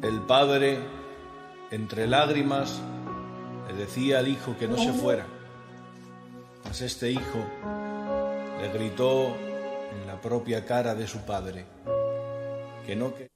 [0.00, 0.78] El padre,
[1.72, 2.80] entre lágrimas,
[3.66, 5.26] le decía al hijo que no se fuera.
[6.64, 7.44] Mas este hijo
[8.60, 11.66] le gritó en la propia cara de su padre
[12.86, 13.28] que no que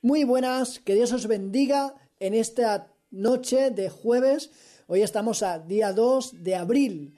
[0.00, 4.50] Muy buenas, que Dios os bendiga en esta noche de jueves.
[4.86, 7.14] Hoy estamos a día 2 de abril.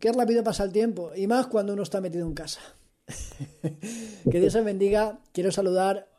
[0.00, 2.60] Qué rápido pasa el tiempo, y más cuando uno está metido en casa.
[4.30, 5.20] que Dios os bendiga.
[5.32, 6.09] Quiero saludar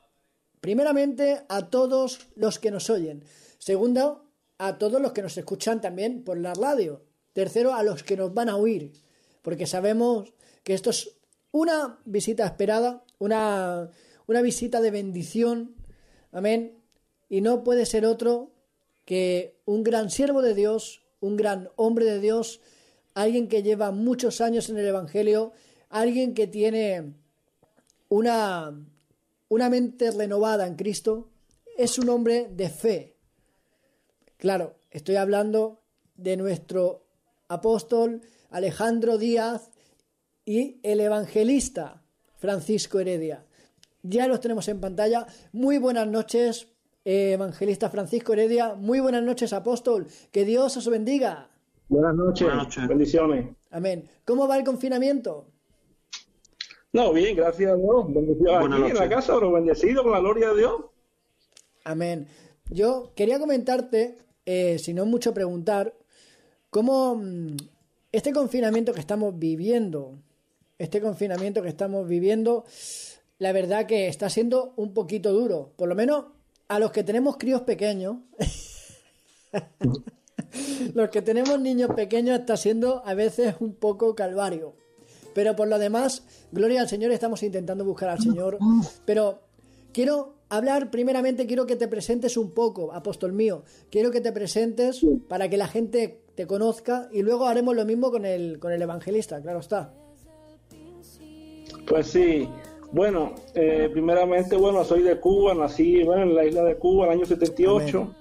[0.62, 3.26] primeramente a todos los que nos oyen.
[3.58, 4.26] Segundo,
[4.58, 7.04] a todos los que nos escuchan también por la radio.
[7.34, 8.94] Tercero, a los que nos van a oír,
[9.42, 11.18] porque sabemos que esto es
[11.52, 13.90] una visita esperada, una,
[14.28, 15.76] una visita de bendición.
[16.32, 16.78] Amén.
[17.28, 18.52] Y no puede ser otro
[19.06, 22.62] que un gran siervo de Dios, un gran hombre de Dios,
[23.14, 25.54] alguien que lleva muchos años en el Evangelio,
[25.90, 27.14] alguien que tiene
[28.10, 28.78] una,
[29.52, 31.28] una mente renovada en Cristo,
[31.78, 33.18] es un hombre de fe.
[34.38, 35.82] Claro, estoy hablando
[36.16, 37.04] de nuestro
[37.50, 39.70] apóstol Alejandro Díaz
[40.46, 42.02] y el evangelista
[42.38, 43.46] Francisco Heredia.
[44.04, 45.28] Ya los tenemos en pantalla.
[45.52, 46.70] Muy buenas noches,
[47.04, 48.76] evangelista Francisco Heredia.
[48.76, 50.08] Muy buenas noches, apóstol.
[50.32, 51.50] Que Dios os bendiga.
[51.90, 52.48] Buenas noches.
[52.48, 52.88] Buenas noches.
[52.88, 53.54] Bendiciones.
[53.70, 54.10] Amén.
[54.24, 55.48] ¿Cómo va el confinamiento?
[56.94, 58.14] No, bien, gracias a Dios.
[58.14, 58.80] Bendiciones.
[58.80, 60.74] Aquí en la casa, pero bendecido con la gloria de Dios.
[61.86, 62.28] Amén.
[62.70, 65.94] Yo quería comentarte, eh, si no mucho preguntar,
[66.70, 67.56] cómo mm,
[68.12, 70.20] este confinamiento que estamos viviendo,
[70.78, 72.66] este confinamiento que estamos viviendo,
[73.40, 75.72] la verdad que está siendo un poquito duro.
[75.78, 76.26] Por lo menos
[76.68, 78.18] a los que tenemos críos pequeños.
[80.94, 84.76] los que tenemos niños pequeños está siendo a veces un poco calvario.
[85.34, 88.58] Pero por lo demás, gloria al Señor, estamos intentando buscar al Señor.
[89.06, 89.40] Pero
[89.92, 93.64] quiero hablar, primeramente quiero que te presentes un poco, apóstol mío.
[93.90, 98.12] Quiero que te presentes para que la gente te conozca y luego haremos lo mismo
[98.12, 99.94] con el, con el evangelista, claro está.
[101.88, 102.48] Pues sí,
[102.92, 107.12] bueno, eh, primeramente, bueno, soy de Cuba, nací bueno, en la isla de Cuba en
[107.12, 108.16] el año 78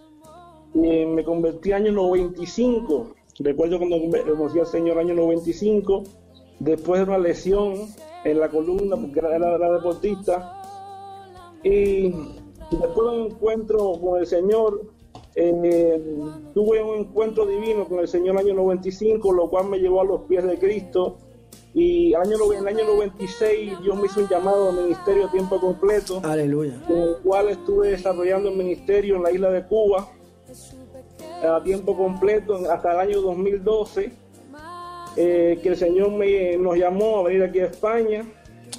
[0.75, 3.15] y me convertí en el año 95.
[3.41, 3.99] Recuerdo cuando
[4.37, 6.05] conocí al Señor en el año 95,
[6.61, 7.89] después de una lesión
[8.25, 10.61] en la columna, porque era, era deportista,
[11.63, 12.11] y
[12.71, 14.83] después de un encuentro con el Señor,
[15.35, 16.03] eh,
[16.55, 20.01] tuve un encuentro divino con el Señor en el año 95, lo cual me llevó
[20.01, 21.19] a los pies de Cristo.
[21.73, 25.61] Y año, en el año 96 Dios me hizo un llamado al ministerio a tiempo
[25.61, 26.21] completo.
[26.25, 26.83] Aleluya.
[26.87, 30.09] Con el cual estuve desarrollando el ministerio en la isla de Cuba
[31.43, 34.13] a tiempo completo hasta el año 2012.
[35.17, 38.25] Eh, que el Señor me, nos llamó a venir aquí a España.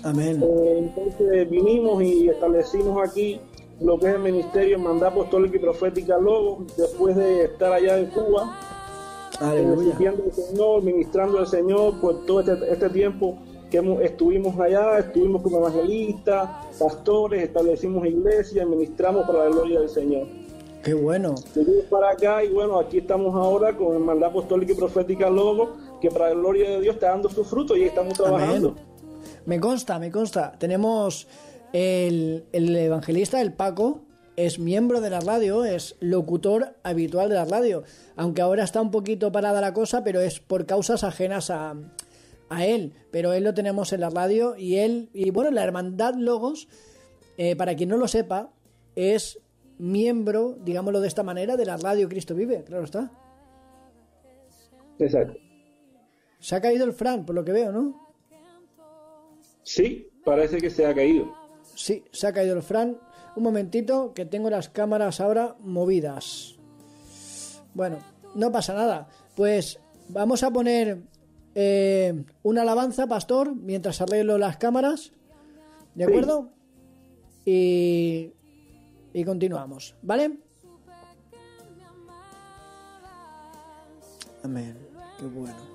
[0.03, 0.41] Amén.
[0.41, 3.39] Eh, entonces vinimos y establecimos aquí
[3.79, 8.05] lo que es el ministerio Mandad Apostólica y Profética Logo, después de estar allá en
[8.07, 8.57] Cuba,
[9.39, 13.37] sirviendo al Señor, ministrando al Señor por todo este, este tiempo
[13.71, 20.27] que estuvimos allá, estuvimos como evangelistas, pastores, establecimos iglesias, ministramos para la gloria del Señor.
[20.83, 21.37] Qué bueno.
[21.37, 25.77] Seguimos para acá y bueno, aquí estamos ahora con el Mandad Apostólica y Profética Logo,
[26.01, 28.71] que para la gloria de Dios está dando su fruto y estamos trabajando.
[28.71, 28.91] Amén.
[29.45, 30.53] Me consta, me consta.
[30.57, 31.27] Tenemos
[31.73, 34.01] el, el, evangelista, el Paco,
[34.35, 37.83] es miembro de la radio, es locutor habitual de la radio.
[38.15, 41.75] Aunque ahora está un poquito parada la cosa, pero es por causas ajenas a,
[42.49, 42.93] a él.
[43.11, 46.67] Pero él lo tenemos en la radio y él, y bueno, la Hermandad Logos,
[47.37, 48.51] eh, para quien no lo sepa,
[48.95, 49.39] es
[49.77, 53.11] miembro, digámoslo de esta manera, de la radio Cristo Vive, claro está.
[54.99, 55.50] Exacto.
[56.41, 58.13] Se ha caído el Fran, por lo que veo, ¿no?
[59.61, 61.33] Sí, parece que se ha caído.
[61.75, 62.97] Sí, se ha caído el Fran.
[63.35, 66.57] Un momentito, que tengo las cámaras ahora movidas.
[67.73, 67.99] Bueno,
[68.35, 69.07] no pasa nada.
[69.35, 69.79] Pues
[70.09, 71.03] vamos a poner
[71.53, 75.13] eh, una alabanza, pastor, mientras arreglo las cámaras.
[75.93, 76.49] ¿De acuerdo?
[77.45, 78.33] Sí.
[79.13, 80.39] Y, y continuamos, ¿vale?
[84.43, 84.75] Amén.
[85.19, 85.70] Qué bueno.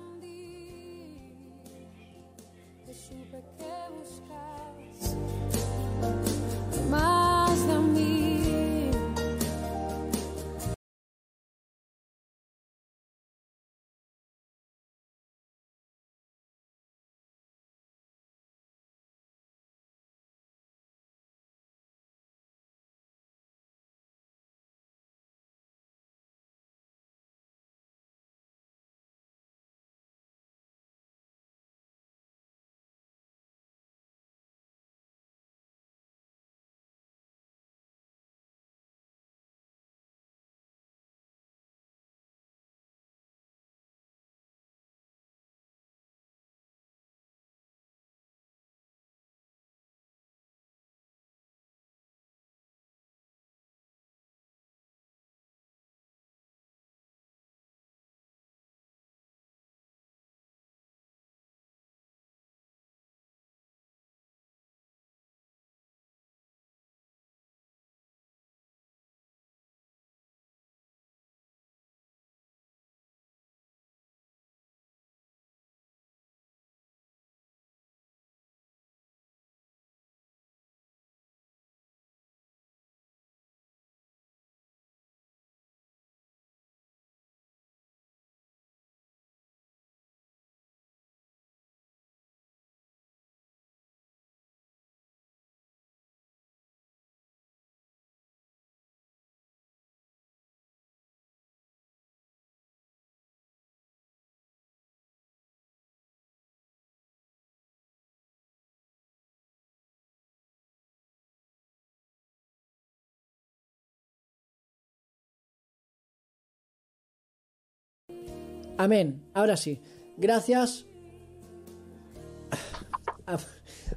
[118.77, 119.23] Amén.
[119.33, 119.81] Ahora sí.
[120.17, 120.85] Gracias.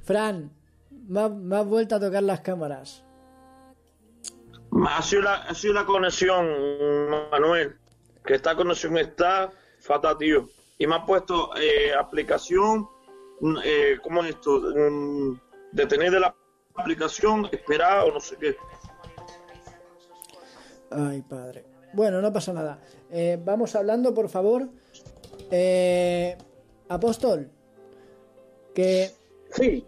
[0.04, 0.50] Fran,
[1.08, 3.04] me ha- me has vuelto a tocar las cámaras.
[4.88, 6.46] Ha sido la, ha sido la conexión,
[7.30, 7.76] Manuel.
[8.24, 10.48] Que esta conexión está fatal, tío.
[10.78, 12.88] Y me ha puesto eh, aplicación,
[13.40, 14.60] mm, eh, ¿cómo es esto?
[14.74, 15.38] Mm,
[15.72, 16.34] detener de la
[16.74, 18.56] aplicación, esperar o no sé qué.
[20.90, 21.64] Ay, padre.
[21.92, 22.78] Bueno, no pasa nada.
[23.10, 24.68] Eh, vamos hablando, por favor.
[25.50, 26.36] Eh,
[26.88, 27.48] apóstol,
[28.74, 29.10] que
[29.52, 29.84] Sí,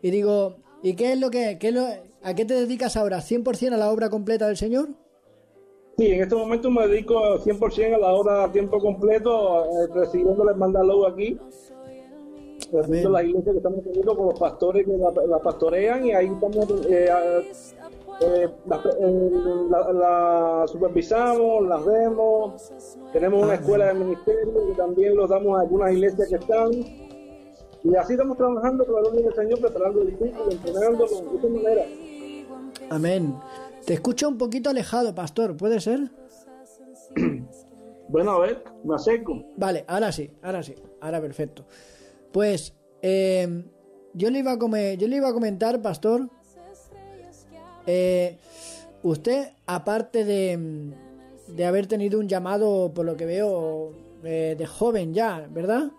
[0.00, 1.86] y digo, ¿y qué es lo que, qué es lo-
[2.24, 3.20] a qué te dedicas ahora?
[3.20, 4.88] ¿100% a la obra completa del Señor?
[5.98, 10.44] sí, en este momento me dedico 100% a la hora a tiempo completo, eh, presidiendo
[10.44, 11.38] la hermandad aquí,
[12.72, 16.26] presidiendo las iglesias que estamos teniendo con los pastores que la, la pastorean y ahí
[16.26, 17.08] estamos, eh,
[18.24, 19.30] eh, la, eh,
[19.70, 22.72] la- la supervisamos, las vemos,
[23.12, 26.70] tenemos una escuela de ministerio que también los damos a algunas iglesias que están.
[27.84, 31.48] Y así estamos trabajando con la gloria del Señor, preparando el discípulo, entrenándolo de esa
[31.48, 31.82] manera.
[32.90, 33.34] Amén.
[33.84, 36.10] Te escucho un poquito alejado, pastor, ¿puede ser?
[38.08, 39.42] Bueno, a ver, me acerco.
[39.56, 41.64] Vale, ahora sí, ahora sí, ahora perfecto.
[42.30, 43.64] Pues eh,
[44.12, 46.28] yo le iba a comer, yo le iba a comentar, pastor.
[47.86, 48.38] Eh,
[49.02, 50.92] usted, aparte de,
[51.48, 53.92] de haber tenido un llamado, por lo que veo,
[54.24, 55.90] eh, de joven ya, ¿verdad?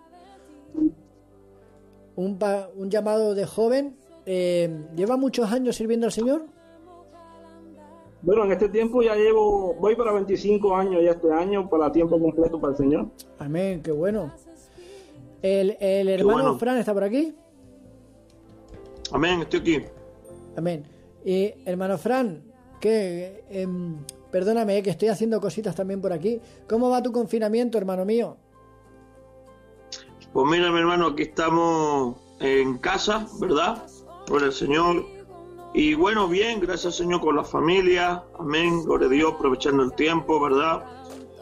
[2.15, 3.95] Un, pa- un llamado de joven.
[4.25, 6.45] eh, ¿Lleva muchos años sirviendo al Señor?
[8.21, 12.17] Bueno, en este tiempo ya llevo, voy para 25 años ya este año, para tiempo
[12.19, 13.07] completo para el Señor.
[13.39, 14.31] Amén, qué bueno.
[15.41, 16.57] El, el hermano bueno.
[16.59, 17.35] Fran está por aquí.
[19.11, 19.83] Amén, estoy aquí.
[20.55, 20.85] Amén.
[21.25, 22.43] Y hermano Fran,
[22.79, 23.97] que em,
[24.31, 26.41] perdóname eh, que estoy haciendo cositas también por aquí.
[26.67, 28.37] ¿Cómo va tu confinamiento, hermano mío?
[30.33, 33.85] Pues mira, mi hermano, aquí estamos en casa, ¿verdad?
[34.27, 35.05] Por el Señor.
[35.73, 38.23] Y bueno, bien, gracias Señor con la familia.
[38.39, 40.83] Amén, gloria a Dios, aprovechando el tiempo, ¿verdad?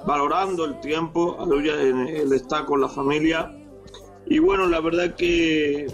[0.06, 3.52] Valorando el tiempo, aleluya, el estar con la familia.
[4.26, 5.88] Y bueno, la verdad que,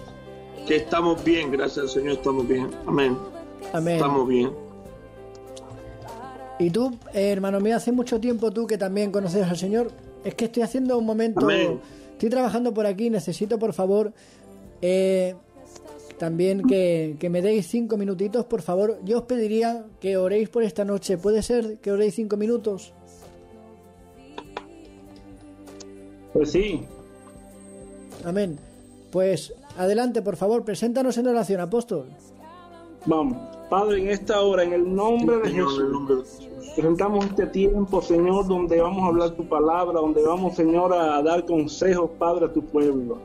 [0.67, 2.69] que estamos bien, gracias al Señor, estamos bien.
[2.85, 3.17] Amén,
[3.73, 3.95] Amén.
[3.95, 4.51] estamos bien.
[6.59, 9.91] Y tú, eh, hermano mío, hace mucho tiempo tú que también conoces al Señor.
[10.23, 11.79] Es que estoy haciendo un momento, Amén.
[12.13, 14.11] estoy trabajando por aquí, necesito por favor
[14.81, 15.35] eh,
[16.17, 18.99] también que, que me deis cinco minutitos, por favor.
[19.05, 21.17] Yo os pediría que oréis por esta noche.
[21.17, 22.93] ¿Puede ser que oréis cinco minutos?
[26.33, 26.83] Pues sí,
[28.25, 28.59] Amén.
[29.11, 32.07] Pues adelante, por favor, preséntanos en oración, apóstol.
[33.07, 33.37] Vamos.
[33.69, 39.03] Padre, en esta hora, en el nombre de Jesús, presentamos este tiempo, Señor, donde vamos
[39.03, 43.17] a hablar tu palabra, donde vamos, Señor, a dar consejos, Padre, a tu pueblo.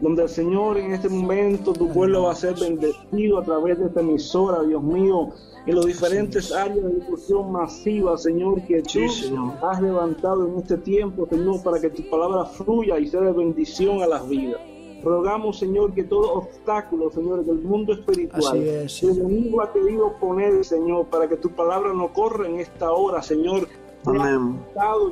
[0.00, 3.86] Donde el Señor, en este momento, tu pueblo va a ser bendecido a través de
[3.86, 5.28] esta emisora, Dios mío,
[5.66, 9.52] en los diferentes áreas de difusión masiva, Señor, que tú Sí, Señor.
[9.62, 14.02] has levantado en este tiempo, Señor, para que tu palabra fluya y sea de bendición
[14.02, 14.60] a las vidas.
[15.04, 20.14] Rogamos, Señor, que todo obstáculo, Señor, del mundo espiritual, es, que el enemigo ha querido
[20.18, 23.68] poner, Señor, para que tu palabra no corra en esta hora, Señor,
[24.06, 24.60] Amén.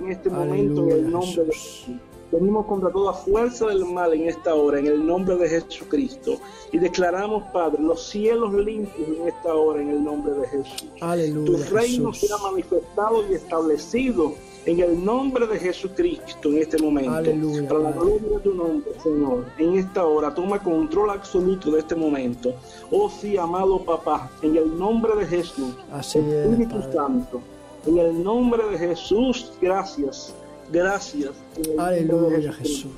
[0.00, 1.84] en este momento en Aleluya, el nombre de Jesús.
[1.86, 2.00] Jesús.
[2.32, 6.38] Venimos contra toda fuerza del mal en esta hora, en el nombre de Jesucristo.
[6.72, 10.86] Y declaramos, Padre, los cielos limpios en esta hora, en el nombre de Jesús.
[10.98, 12.30] Tu Aleluya, reino Jesús.
[12.30, 14.32] será manifestado y establecido
[14.66, 17.12] en el nombre de Jesucristo en este momento.
[17.12, 19.46] Aleluya, Para la gloria de tu nombre, Señor.
[19.58, 22.54] En esta hora, toma control absoluto de este momento.
[22.90, 25.74] Oh sí, amado papá, en el nombre de Jesús.
[25.90, 26.92] Así es, Espíritu Padre.
[26.92, 27.40] Santo.
[27.86, 30.34] En el nombre de Jesús, gracias.
[30.70, 31.32] Gracias.
[31.78, 32.52] Aleluya.
[32.52, 32.92] Jesús.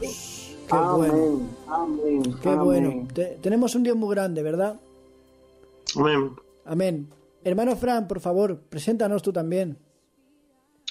[0.68, 0.96] Qué amén.
[0.96, 2.22] bueno, Amén.
[2.42, 2.64] qué amén.
[2.64, 3.08] bueno.
[3.12, 4.78] Te- tenemos un Dios muy grande, ¿verdad?
[5.96, 6.30] Amén.
[6.64, 7.08] Amén.
[7.42, 9.76] Hermano Fran, por favor, preséntanos tú también.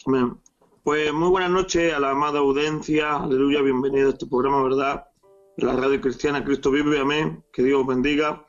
[0.06, 0.34] Amén.
[0.84, 5.06] Pues muy buenas noches a la amada audiencia, aleluya, bienvenido a este programa, ¿verdad?
[5.56, 8.46] De la radio cristiana Cristo vive, amén, que Dios os bendiga.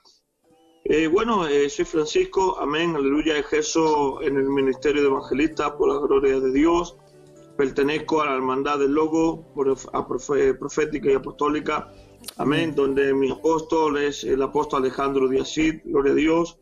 [0.84, 6.00] Eh, bueno, eh, soy Francisco, amén, aleluya, ejerzo en el ministerio de evangelista por la
[6.00, 6.96] gloria de Dios,
[7.56, 9.52] pertenezco a la hermandad del Logo,
[9.92, 11.88] a profe- profética y apostólica,
[12.38, 16.58] amén, donde mi apóstol es el apóstol Alejandro Díazid, gloria a Dios.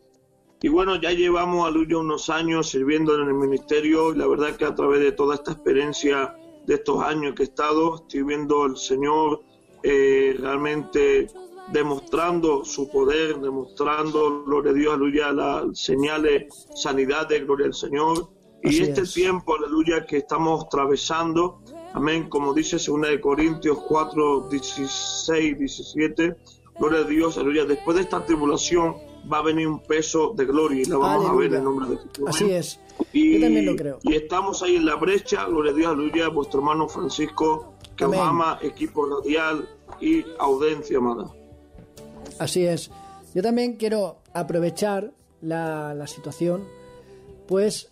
[0.63, 4.63] Y bueno, ya llevamos, aleluya, unos años sirviendo en el ministerio y la verdad que
[4.63, 8.77] a través de toda esta experiencia de estos años que he estado, estoy viendo al
[8.77, 9.43] Señor
[9.83, 11.27] eh, realmente
[11.73, 18.29] demostrando su poder, demostrando, gloria a Dios, aleluya, las señales, sanidades, gloria al Señor.
[18.63, 19.13] Y Así este es.
[19.13, 21.59] tiempo, aleluya, que estamos atravesando,
[21.93, 22.29] Amén.
[22.29, 26.35] Como dice 2 de Corintios 4, 16, 17.
[26.79, 27.65] Gloria a Dios, aleluya.
[27.65, 28.95] Después de esta tribulación
[29.31, 31.97] va a venir un peso de gloria y la vamos a ver en nombre de
[31.97, 32.27] Jesús.
[32.27, 32.79] Así es.
[33.11, 33.99] Y, Yo también lo creo.
[34.03, 38.17] y estamos ahí en la brecha, gloria a Dios, aleluya, vuestro hermano Francisco, que os
[38.17, 39.67] ama, equipo radial
[39.99, 41.31] y audiencia, amada.
[42.39, 42.91] Así es.
[43.33, 45.11] Yo también quiero aprovechar
[45.41, 46.67] la, la situación,
[47.47, 47.91] pues,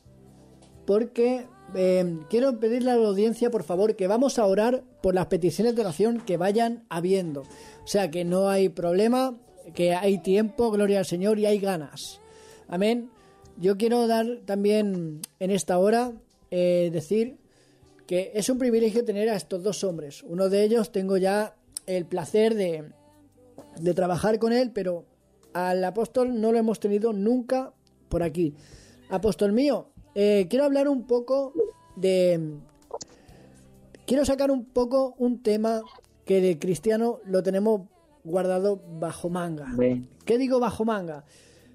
[0.85, 1.45] porque
[1.75, 5.75] eh, quiero pedirle a la audiencia, por favor, que vamos a orar por las peticiones
[5.75, 7.41] de oración que vayan habiendo.
[7.41, 9.35] O sea, que no hay problema,
[9.73, 12.19] que hay tiempo, gloria al Señor, y hay ganas.
[12.67, 13.09] Amén.
[13.57, 16.13] Yo quiero dar también en esta hora,
[16.49, 17.37] eh, decir
[18.07, 20.23] que es un privilegio tener a estos dos hombres.
[20.23, 22.91] Uno de ellos tengo ya el placer de,
[23.79, 25.05] de trabajar con él, pero
[25.53, 27.73] al apóstol no lo hemos tenido nunca
[28.09, 28.53] por aquí.
[29.09, 31.53] Apóstol mío, eh, quiero hablar un poco
[31.95, 32.57] de...
[34.05, 35.81] Quiero sacar un poco un tema
[36.25, 37.81] que de cristiano lo tenemos
[38.23, 39.67] guardado bajo manga.
[40.25, 41.25] ¿Qué digo bajo manga?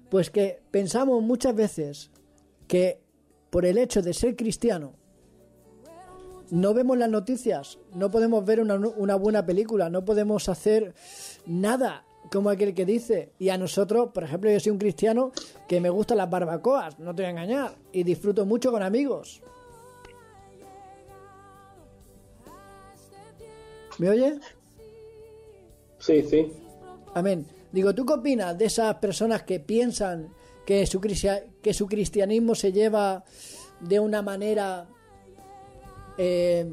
[0.09, 2.11] Pues que pensamos muchas veces
[2.67, 3.01] que
[3.49, 4.93] por el hecho de ser cristiano
[6.49, 10.93] no vemos las noticias, no podemos ver una, una buena película, no podemos hacer
[11.45, 13.33] nada como aquel que dice.
[13.39, 15.31] Y a nosotros, por ejemplo, yo soy un cristiano
[15.67, 19.41] que me gustan las barbacoas, no te voy a engañar, y disfruto mucho con amigos.
[23.97, 24.39] ¿Me oye?
[25.99, 26.51] Sí, sí.
[27.13, 27.45] Amén.
[27.71, 30.29] Digo, ¿tú qué opinas de esas personas que piensan
[30.65, 33.23] que su, que su cristianismo se lleva
[33.79, 34.87] de una manera
[36.17, 36.65] eh,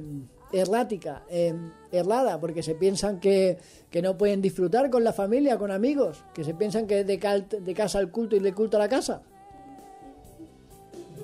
[0.52, 1.54] errática, eh,
[1.92, 3.58] errada, porque se piensan que,
[3.90, 7.18] que no pueden disfrutar con la familia, con amigos, que se piensan que es de,
[7.18, 9.22] cal- de casa al culto y de culto a la casa?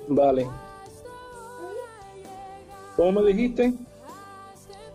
[0.07, 0.47] Vale.
[2.95, 3.73] ¿Cómo me dijiste?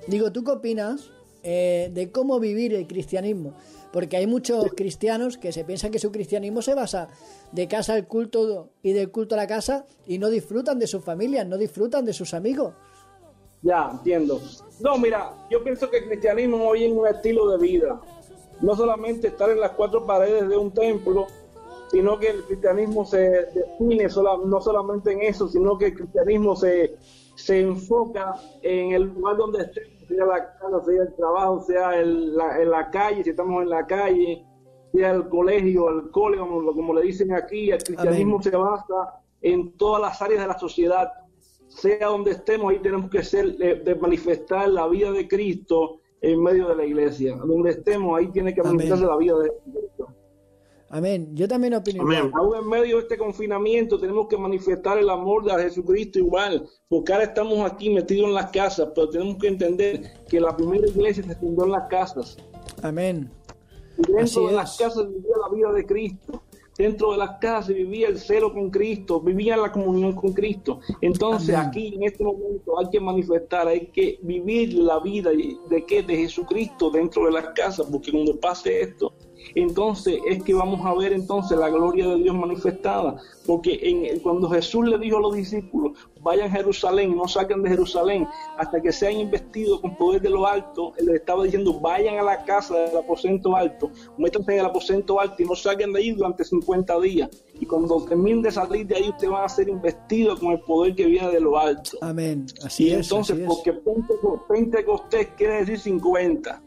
[0.06, 1.10] Digo, ¿tú qué opinas
[1.48, 3.54] eh, de cómo vivir el cristianismo?
[3.92, 7.08] Porque hay muchos cristianos que se piensan que su cristianismo se basa
[7.52, 11.04] de casa al culto y del culto a la casa y no disfrutan de sus
[11.04, 12.74] familias, no disfrutan de sus amigos.
[13.62, 14.40] Ya, entiendo.
[14.80, 18.00] No, mira, yo pienso que el cristianismo hoy es un estilo de vida.
[18.60, 21.28] No solamente estar en las cuatro paredes de un templo,
[21.92, 23.18] sino que el cristianismo se
[23.54, 24.08] define
[24.46, 26.96] no solamente en eso, sino que el cristianismo se,
[27.36, 32.36] se enfoca en el lugar donde estemos, sea la casa, sea el trabajo, sea el-
[32.36, 34.44] la, en la calle, si estamos en la calle,
[34.92, 38.42] sea el colegio, el cole, como, le dicen aquí, el cristianismo Amén.
[38.42, 41.12] se basa en todas las áreas de la sociedad
[41.68, 46.42] sea donde estemos, ahí tenemos que ser de, de manifestar la vida de Cristo en
[46.42, 47.36] medio de la iglesia.
[47.36, 48.76] Donde estemos, ahí tiene que Amén.
[48.76, 50.08] manifestarse la vida de Cristo.
[50.88, 51.30] Amén.
[51.34, 52.30] Yo también opino Amén.
[52.34, 57.12] Aún en medio de este confinamiento tenemos que manifestar el amor de Jesucristo igual, porque
[57.12, 61.24] ahora estamos aquí metidos en las casas, pero tenemos que entender que la primera iglesia
[61.24, 62.36] se fundó en las casas.
[62.82, 63.30] Amén.
[63.98, 64.52] Y dentro Así de es.
[64.52, 66.42] las casas vivía la vida de Cristo.
[66.78, 70.80] Dentro de las casas vivía el celo con Cristo, vivía la comunión con Cristo.
[71.00, 71.68] Entonces Amén.
[71.68, 75.30] aquí en este momento hay que manifestar, hay que vivir la vida
[75.70, 76.02] de qué?
[76.02, 79.14] De Jesucristo dentro de las casas, porque cuando pase esto,
[79.54, 83.16] entonces es que vamos a ver entonces la gloria de Dios manifestada.
[83.46, 87.70] Porque en, cuando Jesús le dijo a los discípulos, vayan a Jerusalén, no salgan de
[87.70, 88.26] Jerusalén
[88.58, 92.22] hasta que sean investidos con poder de lo alto, él les estaba diciendo, vayan a
[92.22, 96.10] la casa del aposento alto, métanse en el aposento alto y no salgan de ahí
[96.10, 97.30] durante 50 días.
[97.60, 100.94] Y cuando terminen de salir de ahí, ustedes van a ser investidos con el poder
[100.96, 101.98] que viene de lo alto.
[102.00, 102.46] Amén.
[102.64, 103.08] Así Y es.
[103.10, 103.48] entonces, así es.
[103.48, 106.60] porque Penteco- Pentecostés quiere decir 50.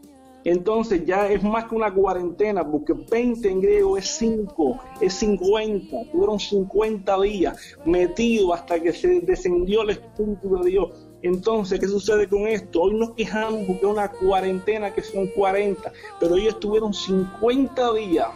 [0.44, 5.96] Entonces ya es más que una cuarentena, porque 20 en griego es 5, es 50.
[6.12, 10.88] Fueron 50 días metidos hasta que se descendió el Espíritu de Dios.
[11.22, 12.82] Entonces, ¿qué sucede con esto?
[12.82, 18.28] Hoy nos quejamos porque es una cuarentena que son 40, pero ellos estuvieron 50 días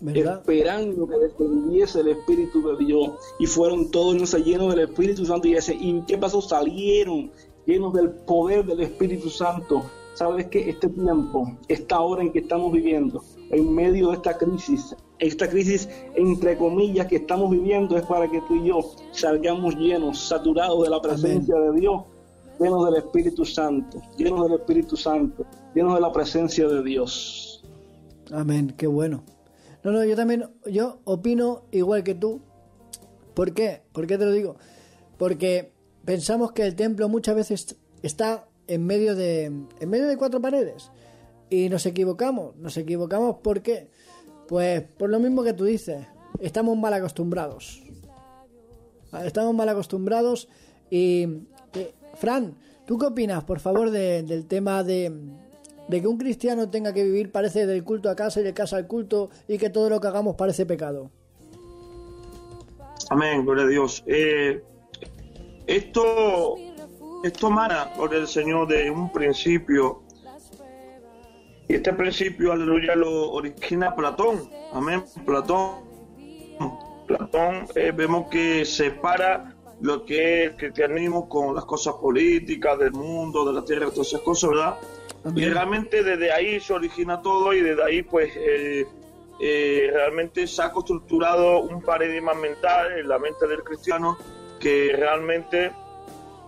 [0.00, 0.40] ¿Verdad?
[0.40, 5.54] esperando que descendiese el Espíritu de Dios y fueron todos llenos del Espíritu Santo y,
[5.54, 7.30] ese, y qué pasó salieron
[7.64, 9.82] llenos del poder del Espíritu Santo
[10.14, 14.94] sabes que este tiempo esta hora en que estamos viviendo en medio de esta crisis
[15.18, 18.80] esta crisis entre comillas que estamos viviendo es para que tú y yo
[19.12, 22.02] salgamos llenos saturados de la presencia de Dios
[22.58, 25.44] llenos del Espíritu Santo llenos del Espíritu Santo
[25.74, 27.54] llenos de la presencia de Dios
[28.32, 29.22] Amén, qué bueno.
[29.82, 32.40] No, no, yo también, yo opino igual que tú.
[33.34, 33.82] ¿Por qué?
[33.92, 34.56] ¿Por qué te lo digo?
[35.18, 35.72] Porque
[36.04, 40.90] pensamos que el templo muchas veces está en medio de, en medio de cuatro paredes
[41.50, 42.56] y nos equivocamos.
[42.56, 43.88] Nos equivocamos ¿por qué?
[44.48, 46.06] Pues por lo mismo que tú dices,
[46.40, 47.82] estamos mal acostumbrados.
[49.24, 50.48] Estamos mal acostumbrados
[50.90, 51.22] y,
[51.74, 52.56] eh, Fran,
[52.86, 55.10] ¿Tú qué opinas, por favor, de- del tema de,
[55.88, 58.76] de que un cristiano tenga que vivir, parece, del culto a casa y de casa
[58.76, 61.10] al culto y que todo lo que hagamos parece pecado?
[63.08, 64.02] Amén, gloria a Dios.
[64.06, 64.62] Eh,
[65.66, 66.56] esto,
[67.24, 70.02] esto mana por el Señor de un principio.
[71.66, 74.50] Y este principio, aleluya, lo origina Platón.
[74.72, 75.82] Amén, Platón.
[77.06, 82.92] Platón, eh, vemos que separa lo que es el cristianismo con las cosas políticas del
[82.92, 84.76] mundo, de la tierra, todas esas cosas, ¿verdad?
[85.34, 88.86] Y realmente desde ahí se origina todo y desde ahí pues eh,
[89.40, 94.18] eh, realmente se ha constructurado un paradigma mental en la mente del cristiano
[94.60, 95.72] que realmente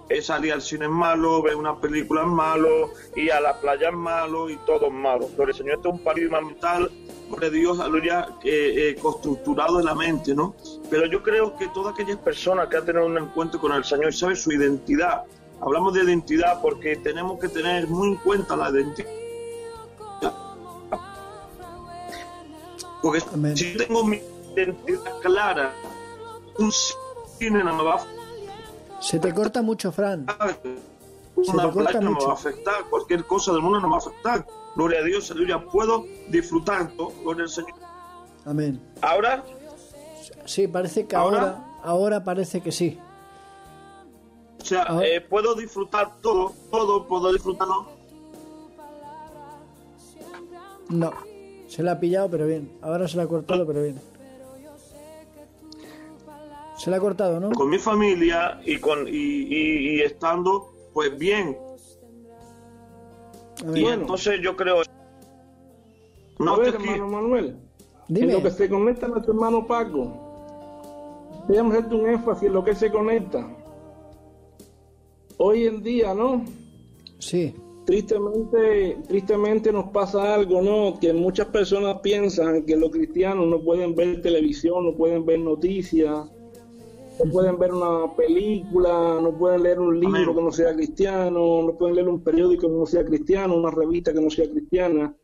[0.09, 3.89] es salir al cine es malo, ver una película es malo, ir a la playa
[3.89, 5.29] es malo y todo es malo.
[5.37, 6.91] Pero el Señor este es un paradigma mental
[7.41, 10.55] de Dios, aleluya, eh, eh, constructurado en la mente, ¿no?
[10.89, 14.11] Pero yo creo que todas aquellas personas que han tenido un encuentro con el Señor
[14.11, 15.25] y saben su identidad,
[15.61, 19.11] hablamos de identidad porque tenemos que tener muy en cuenta la identidad.
[23.03, 23.57] Porque Amén.
[23.57, 24.21] si tengo mi
[24.55, 25.75] identidad clara,
[26.59, 28.16] un cine no me va a
[29.01, 30.27] Se te corta mucho, Fran.
[30.27, 32.27] Se una te corta no me mucho.
[32.29, 34.47] va a afectar, cualquier cosa del mundo no me va a afectar.
[34.75, 36.91] Gloria a Dios, aleluya, puedo disfrutar
[37.25, 37.73] con el Señor.
[38.45, 38.81] Amén.
[39.03, 39.45] Ahora,
[40.45, 41.39] Sí, parece que ¿Ahora?
[41.41, 42.99] ahora, ahora parece que sí.
[44.61, 47.89] o sea, eh, puedo disfrutar todo, todo, puedo disfrutarlo.
[50.89, 51.13] No.
[51.69, 52.71] Se la ha pillado, pero bien.
[52.81, 54.01] Ahora se la ha cortado, pero bien.
[56.77, 57.51] Se la ha cortado, ¿no?
[57.53, 61.57] con mi familia y con y, y- y estando pues bien
[63.63, 63.77] Amén.
[63.77, 64.01] y Bueno.
[64.03, 64.85] entonces yo creo a
[66.45, 67.57] no ver, te qui- hermano Manuel,
[68.09, 68.27] Dime.
[68.29, 70.13] en lo que se conecta a nuestro hermano Paco,
[71.49, 73.49] déjame hacerte un énfasis en lo que se conecta.
[75.39, 76.45] Hoy en día, ¿no?
[77.19, 77.55] Sí.
[77.85, 80.99] Tristemente, tristemente nos pasa algo, ¿no?
[80.99, 86.27] Que muchas personas piensan que los cristianos no pueden ver televisión, no pueden ver noticias,
[87.19, 90.35] no pueden ver una película, no pueden leer un libro Amén.
[90.35, 94.13] que no sea cristiano, no pueden leer un periódico que no sea cristiano, una revista
[94.13, 95.15] que no sea cristiana.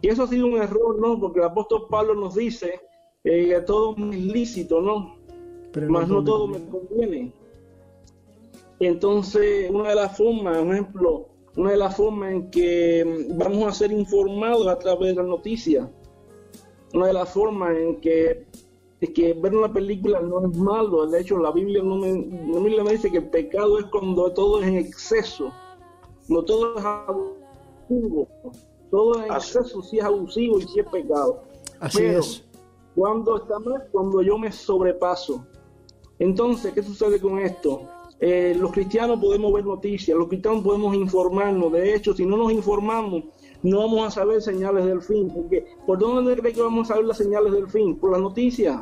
[0.00, 1.18] Y eso ha sido un error, ¿no?
[1.20, 2.80] Porque el apóstol Pablo nos dice
[3.24, 5.16] eh, que todo es ilícito, ¿no?
[5.72, 7.32] Pero Más no todo me conviene.
[8.80, 13.68] Entonces, una de las formas, por ejemplo, una de las formas en que mm, vamos
[13.68, 15.88] a ser informados a través de las noticias,
[16.94, 18.46] una de las formas en que,
[19.00, 22.12] es que ver una película no es malo, de hecho la Biblia no me,
[22.52, 25.52] la Biblia me dice que el pecado es cuando todo es en exceso,
[26.28, 28.28] no todo es abusivo,
[28.90, 29.58] todo en Así.
[29.58, 31.42] exceso sí es abusivo y sí es pecado.
[31.78, 32.44] Así Pero, es.
[32.94, 35.44] cuando está mal, cuando yo me sobrepaso.
[36.18, 37.82] Entonces, ¿qué sucede con esto?
[38.18, 41.70] Eh, los cristianos podemos ver noticias, los cristianos podemos informarnos.
[41.70, 43.24] De hecho, si no nos informamos,
[43.62, 45.30] no vamos a saber señales del fin.
[45.32, 47.96] Porque, ¿Por dónde cree que vamos a saber las señales del fin?
[47.96, 48.80] Por las noticias.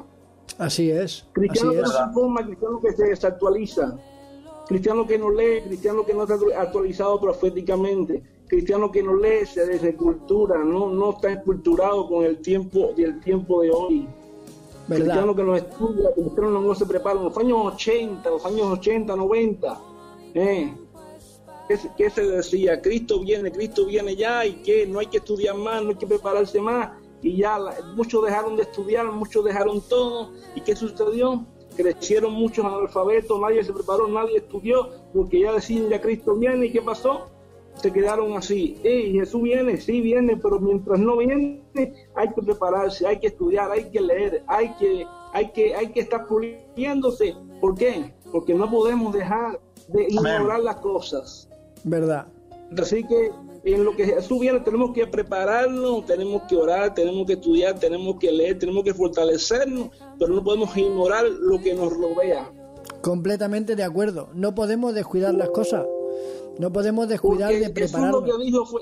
[0.59, 1.23] Así es.
[1.23, 3.99] Así Cristiano que no se informa, cristiano que se desactualiza,
[4.67, 9.67] cristiano que no lee, cristiano que no está actualizado proféticamente, cristiano que no lee, se
[9.67, 14.09] descultura, no, no está esculturado con el tiempo, del tiempo de hoy.
[14.87, 15.05] ¿Verdad?
[15.05, 17.19] Cristiano que no estudia, cristiano que no se prepara.
[17.19, 19.81] En los años 80, los años 80, 90,
[20.35, 20.75] ¿eh?
[21.97, 22.81] ¿Qué, se- decía?
[22.83, 26.07] Cristo viene, Cristo viene ya y que no hay que estudiar más, no hay que
[26.07, 26.91] prepararse más.
[27.23, 30.31] Y ya la- muchos dejaron de estudiar, muchos dejaron todo.
[30.55, 31.45] ¿Y qué sucedió?
[31.77, 36.67] Crecieron muchos analfabetos, nadie se preparó, nadie estudió, porque ya decían ya Cristo viene.
[36.67, 37.29] ¿Y qué pasó?
[37.83, 38.79] se quedaron así.
[38.85, 41.61] Ey, Jesús viene, sí viene, pero mientras no viene,
[42.15, 46.01] hay que prepararse, hay que estudiar, hay que leer, hay que, hay que, hay que
[46.01, 47.35] estar puliéndose.
[47.61, 48.15] ¿Por qué?
[48.31, 51.49] Porque no podemos dejar de ignorar las cosas.
[51.85, 52.27] ¿Verdad?
[52.79, 53.31] Así que
[53.65, 58.17] en lo que Jesús viene tenemos que prepararnos, tenemos que orar, tenemos que estudiar, tenemos
[58.19, 62.51] que leer, tenemos que fortalecernos, pero no podemos ignorar lo que nos rodea.
[63.01, 64.31] Completamente de acuerdo.
[64.35, 65.87] No podemos descuidar las cosas.
[66.59, 68.25] No podemos descuidar Porque de Jesús lo prepararnos.
[68.39, 68.81] que dijo fue,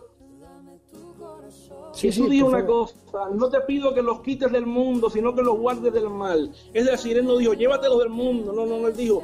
[1.92, 2.88] Sí, Jesús sí, dijo por una favor.
[3.04, 6.50] cosa, no te pido que los quites del mundo, sino que los guardes del mal.
[6.72, 9.22] Es decir, él no dijo, llévatelos del mundo, no, no, no, él dijo,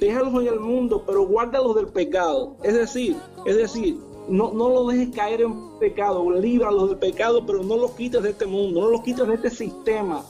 [0.00, 2.56] déjalos en el mundo, pero guárdalos del pecado.
[2.62, 3.96] Es decir, es decir,
[4.28, 8.30] no, no los dejes caer en pecado, líbralos del pecado, pero no los quites de
[8.30, 10.24] este mundo, no los quites de este sistema.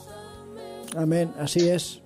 [0.95, 1.33] Amén.
[1.39, 2.01] Así es.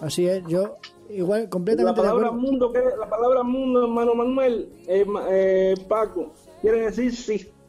[0.00, 0.44] Así es.
[0.46, 0.74] Yo
[1.10, 6.32] igual La completamente de palabra mundo, que- la palabra mundo, hermano Manuel, eh, eh, Paco,
[6.60, 7.14] quiere decir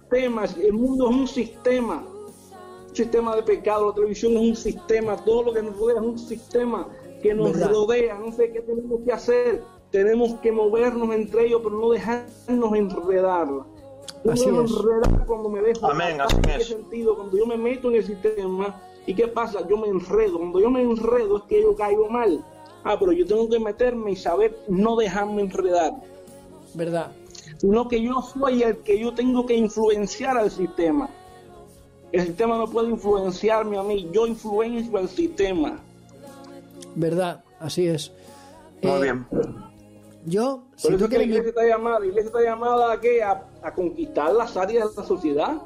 [0.10, 0.56] sistemas.
[0.58, 2.04] El mundo es un sistema,
[2.89, 3.89] un sistema de pecado.
[3.89, 6.88] La televisión es un sistema, todo lo que nos rodea es un sistema
[7.22, 7.72] que nos ¿Verdad?
[7.72, 8.20] rodea.
[8.20, 9.63] No sé qué tenemos que hacer.
[9.91, 13.48] tenemos que movernos entre ellos, pero no dejarnos enredar.
[13.48, 14.48] No Así es.
[14.48, 15.86] enredar cuando me dejo.
[15.88, 16.26] Amén, atar.
[16.28, 16.68] así ¿En qué es.
[16.68, 17.15] sentido?
[17.15, 19.65] Cuando yo me meto en el sistema, ¿y qué pasa?
[19.68, 20.38] Yo me enredo.
[20.39, 22.44] Cuando yo me enredo es que yo caigo mal.
[22.84, 25.94] Ah, pero yo tengo que meterme y saber no dejarme enredar
[26.76, 27.12] ¿Verdad?
[27.65, 31.10] Sino que yo soy el que yo tengo que influenciar al sistema.
[32.12, 35.80] El sistema no puede influenciarme a mí, yo influencio al sistema.
[36.93, 37.43] ¿Verdad?
[37.60, 38.12] Así es.
[38.84, 39.25] Muy Eh, bien.
[40.28, 42.93] Yo, Por si eso tú es que la iglesia está llamada, la iglesia está llamada
[42.93, 43.23] a, qué?
[43.23, 45.62] a, a conquistar las áreas de la sociedad.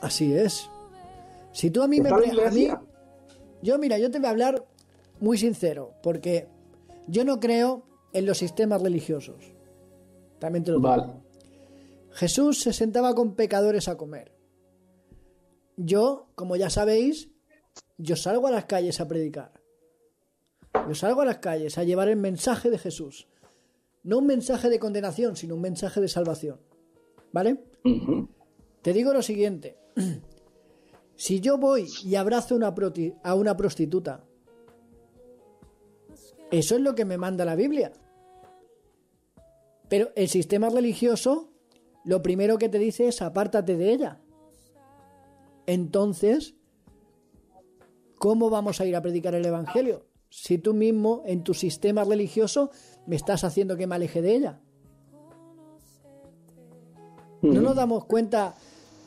[0.00, 0.68] Así es.
[1.52, 2.08] Si tú a mí me...
[2.08, 2.16] A
[2.50, 2.68] mí,
[3.60, 4.64] yo, mira, yo te voy a hablar
[5.20, 6.48] muy sincero, porque
[7.06, 7.82] yo no creo
[8.14, 9.36] en los sistemas religiosos.
[10.38, 10.88] También te lo digo.
[10.88, 11.21] Vale.
[12.12, 14.32] Jesús se sentaba con pecadores a comer.
[15.76, 17.30] Yo, como ya sabéis,
[17.98, 19.52] yo salgo a las calles a predicar.
[20.88, 23.28] Yo salgo a las calles a llevar el mensaje de Jesús.
[24.02, 26.60] No un mensaje de condenación, sino un mensaje de salvación.
[27.32, 27.64] ¿Vale?
[28.82, 29.78] Te digo lo siguiente.
[31.14, 32.74] Si yo voy y abrazo una
[33.22, 34.24] a una prostituta,
[36.50, 37.92] eso es lo que me manda la Biblia.
[39.88, 41.51] Pero el sistema religioso,
[42.04, 44.20] lo primero que te dice es apártate de ella.
[45.66, 46.54] Entonces,
[48.18, 50.06] ¿cómo vamos a ir a predicar el Evangelio?
[50.28, 52.70] Si tú mismo, en tu sistema religioso,
[53.06, 54.60] me estás haciendo que me aleje de ella.
[57.42, 58.54] ¿No nos damos cuenta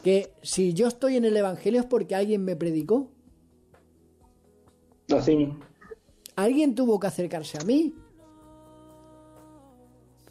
[0.04, 3.10] que si yo estoy en el Evangelio es porque alguien me predicó?
[5.10, 5.54] Así.
[6.36, 7.96] Alguien tuvo que acercarse a mí.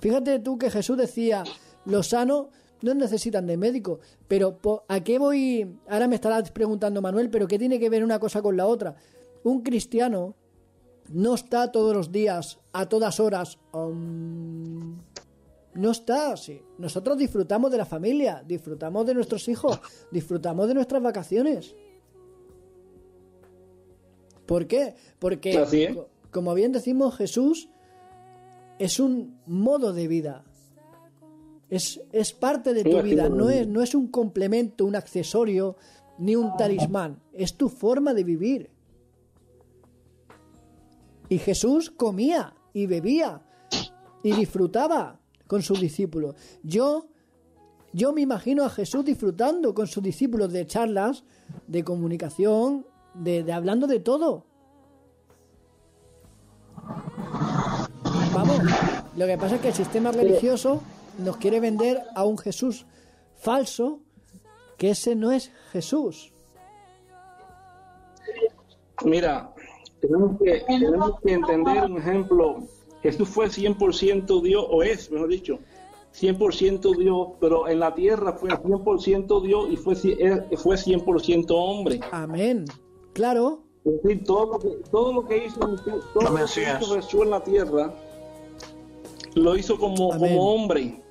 [0.00, 1.44] Fíjate tú que Jesús decía,
[1.84, 2.46] los sanos
[2.82, 5.78] no necesitan de médico, pero ¿a qué voy?
[5.88, 8.96] Ahora me estarás preguntando Manuel, pero ¿qué tiene que ver una cosa con la otra?
[9.42, 10.34] Un cristiano
[11.10, 13.58] no está todos los días, a todas horas.
[13.72, 15.00] No
[15.90, 16.62] está así.
[16.78, 21.74] Nosotros disfrutamos de la familia, disfrutamos de nuestros hijos, disfrutamos de nuestras vacaciones.
[24.46, 24.94] ¿Por qué?
[25.18, 25.88] Porque, Así
[26.30, 27.70] como bien decimos, Jesús
[28.78, 30.44] es un modo de vida.
[31.70, 35.76] Es, es parte de tu vida, no es, no es un complemento, un accesorio,
[36.18, 37.20] ni un talismán.
[37.32, 38.70] Es tu forma de vivir.
[41.28, 43.42] Y Jesús comía y bebía
[44.22, 46.34] y disfrutaba con sus discípulos.
[46.62, 47.06] Yo,
[47.92, 51.24] yo me imagino a Jesús disfrutando con sus discípulos de charlas,
[51.66, 54.46] de comunicación, de, de hablando de todo.
[58.34, 58.58] Vamos,
[59.16, 60.82] lo que pasa es que el sistema religioso
[61.18, 62.86] nos quiere vender a un Jesús
[63.36, 64.00] falso,
[64.78, 66.32] que ese no es Jesús.
[69.04, 69.52] Mira,
[70.00, 72.58] tenemos que, tenemos que entender un ejemplo.
[73.02, 75.58] Jesús fue 100% Dios, o es, mejor dicho,
[76.18, 82.00] 100% Dios, pero en la tierra fue 100% Dios y fue, fue 100% hombre.
[82.12, 82.64] Amén.
[83.12, 87.22] Claro, Es decir, todo lo que, todo lo que hizo, todo lo que hizo Jesús
[87.22, 87.94] en la tierra,
[89.34, 90.36] lo hizo como, Amén.
[90.36, 91.03] como hombre.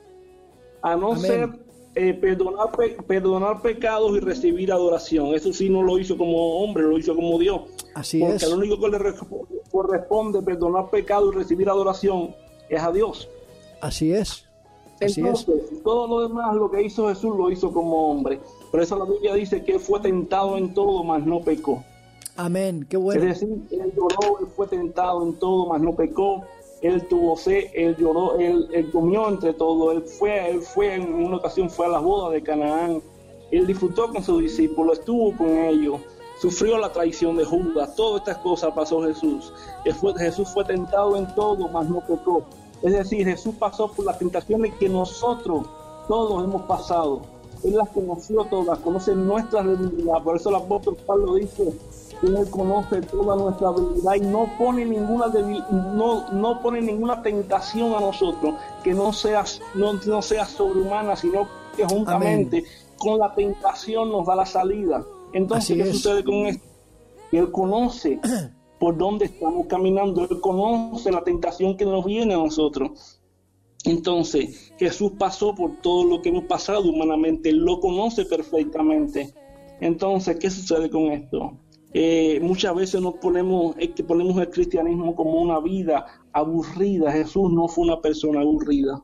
[0.84, 1.22] A no Amén.
[1.22, 1.50] ser
[1.96, 5.34] eh, perdonar, pe- perdonar pecados y recibir adoración.
[5.34, 7.62] Eso sí no lo hizo como hombre, lo hizo como Dios.
[7.96, 8.44] así Porque es.
[8.44, 9.14] al único que le re-
[9.72, 12.36] corresponde perdonar pecados y recibir adoración
[12.70, 13.28] es a Dios.
[13.82, 14.46] Así es.
[15.02, 15.18] Así es.
[15.18, 18.40] Entonces, todo lo demás, lo que hizo Jesús, lo hizo como hombre.
[18.72, 21.84] Por eso la Biblia dice que fue tentado en todo, mas no pecó.
[22.36, 22.86] Amén.
[22.90, 23.26] Qué Es bueno.
[23.26, 26.42] decir, él lloró, él fue tentado en todo, mas no pecó.
[26.84, 29.94] Él tuvo sed, él lloró, él, comió entre todo.
[29.94, 33.02] Él fue, él fue en una ocasión fue a las bodas de Canaán.
[33.52, 36.02] Él disfrutó con sus discípulos, estuvo con ellos,
[36.42, 37.96] sufrió la traición de Judas.
[37.96, 39.54] Todas estas cosas pasó Jesús.
[40.18, 42.44] Jesús fue tentado en todo, mas no pecó.
[42.82, 45.66] Es decir, Jesús pasó por las tentaciones que nosotros
[46.10, 47.22] todos hemos pasado.
[47.64, 50.22] Él las conoció todas, conoce nuestras debilidades.
[50.22, 51.72] Por eso el apóstol Pablo dice
[52.28, 57.94] Él conoce toda nuestra debilidad y no pone ninguna debil- no, no pone ninguna tentación
[57.94, 59.44] a nosotros que no sea,
[59.76, 62.64] no, no sea sobrehumana, sino que juntamente
[62.98, 65.04] con la tentación nos da la salida.
[65.34, 66.66] Entonces, ¿qué sucede con esto?
[67.32, 68.20] Él conoce
[68.80, 73.20] por dónde estamos caminando, Él conoce la tentación que nos viene a nosotros.
[73.86, 79.34] Entonces, Jesús pasó por todo lo que hemos pasado humanamente, Él lo conoce perfectamente.
[79.82, 81.58] Entonces, ¿qué sucede con esto?
[81.94, 87.12] Eh, muchas veces nos ponemos, es que ponemos el cristianismo como una vida aburrida.
[87.12, 89.04] Jesús no fue una persona aburrida.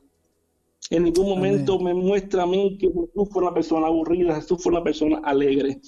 [0.90, 4.72] En ningún momento me muestra a mí que Jesús fue una persona aburrida, Jesús fue
[4.72, 5.80] una persona alegre,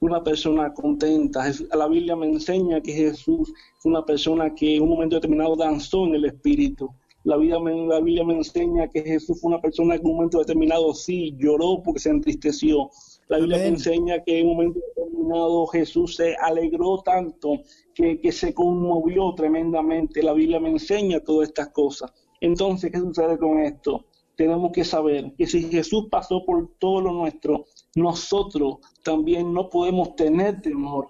[0.00, 1.44] una persona contenta.
[1.44, 5.56] Jesús- la Biblia me enseña que Jesús fue una persona que en un momento determinado
[5.56, 6.90] danzó en el Espíritu.
[7.24, 10.38] La, vida la Biblia me enseña que Jesús fue una persona que en un momento
[10.38, 12.90] determinado sí lloró porque se entristeció.
[13.30, 13.74] La Biblia me Amén.
[13.74, 17.60] enseña que en un momento determinado Jesús se alegró tanto
[17.94, 20.20] que, que se conmovió tremendamente.
[20.20, 22.12] La Biblia me enseña todas estas cosas.
[22.40, 24.04] Entonces, ¿qué sucede con esto?
[24.34, 30.16] Tenemos que saber que si Jesús pasó por todo lo nuestro, nosotros también no podemos
[30.16, 31.06] tener temor.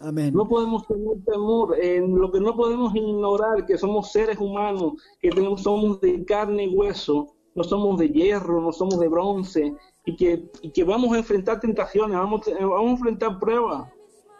[0.00, 0.34] Amén.
[0.34, 5.30] No podemos tener temor, en lo que no podemos ignorar que somos seres humanos, que
[5.30, 9.74] tenemos, somos de carne y hueso, no somos de hierro, no somos de bronce,
[10.08, 13.90] y que, y que vamos a enfrentar tentaciones, vamos, a- vamos a enfrentar pruebas.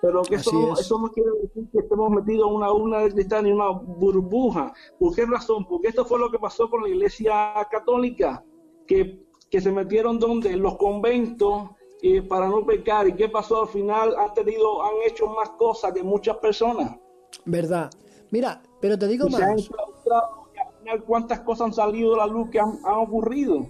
[0.01, 0.81] Pero que eso, es.
[0.81, 4.73] eso no quiere decir que estemos metidos en una urna de cristal y una burbuja.
[4.99, 5.67] ¿Por qué razón?
[5.69, 8.45] Porque esto fue lo que pasó con la iglesia católica,
[8.87, 13.09] que, que se metieron donde en los conventos eh, para no pecar.
[13.09, 14.15] ¿Y qué pasó al final?
[14.17, 16.97] Han tenido, han hecho más cosas que muchas personas.
[17.45, 17.91] Verdad.
[18.31, 19.69] Mira, pero te digo Y se han más.
[19.69, 23.67] al final cuántas cosas han salido a la luz que han, han ocurrido.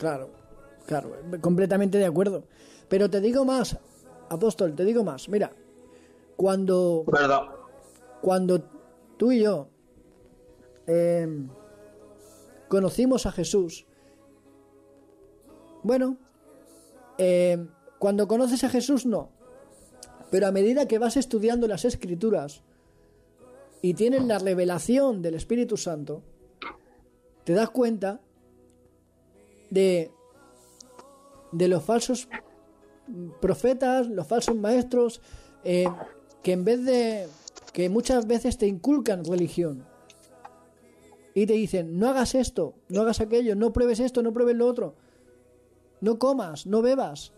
[0.00, 0.30] Claro,
[0.88, 2.44] claro, completamente de acuerdo.
[2.88, 3.76] Pero te digo más,
[4.30, 5.28] apóstol, te digo más.
[5.28, 5.52] Mira,
[6.34, 7.42] cuando, ¿Verdad?
[8.22, 8.64] cuando
[9.18, 9.68] tú y yo
[10.86, 11.28] eh,
[12.68, 13.86] conocimos a Jesús,
[15.82, 16.16] bueno,
[17.18, 17.66] eh,
[17.98, 19.28] cuando conoces a Jesús no,
[20.30, 22.62] pero a medida que vas estudiando las escrituras
[23.82, 26.22] y tienes la revelación del Espíritu Santo,
[27.44, 28.22] te das cuenta
[29.70, 30.10] de,
[31.52, 32.28] de los falsos
[33.40, 35.20] profetas, los falsos maestros,
[35.64, 35.86] eh,
[36.42, 37.26] que en vez de
[37.72, 39.84] que muchas veces te inculcan religión
[41.34, 44.66] y te dicen, no hagas esto, no hagas aquello, no pruebes esto, no pruebes lo
[44.66, 44.94] otro,
[46.00, 47.32] no comas, no bebas.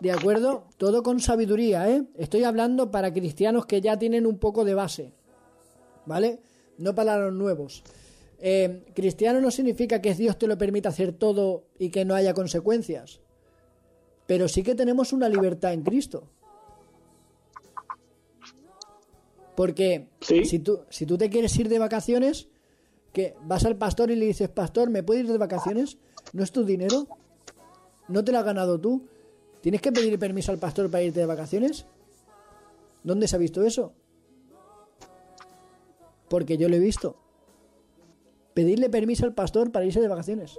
[0.00, 0.64] ¿de acuerdo?
[0.78, 2.04] Todo con sabiduría, ¿eh?
[2.16, 5.12] Estoy hablando para cristianos que ya tienen un poco de base,
[6.06, 6.40] ¿vale?
[6.78, 7.84] No para los nuevos.
[8.42, 12.32] Eh, cristiano no significa que Dios te lo permita hacer todo y que no haya
[12.32, 13.20] consecuencias,
[14.26, 16.24] pero sí que tenemos una libertad en Cristo.
[19.56, 20.44] Porque Sí.
[20.46, 22.48] si, tú, si tú te quieres ir de vacaciones,
[23.12, 25.98] que vas al pastor y le dices, pastor, ¿me puedo ir de vacaciones?
[26.32, 27.08] ¿No es tu dinero?
[28.08, 29.06] ¿No te lo has ganado tú?
[29.60, 31.84] ¿Tienes que pedir permiso al pastor para irte de vacaciones?
[33.02, 33.92] ¿Dónde se ha visto eso?
[36.28, 37.16] Porque yo lo he visto.
[38.54, 40.58] Pedirle permiso al pastor para irse de vacaciones.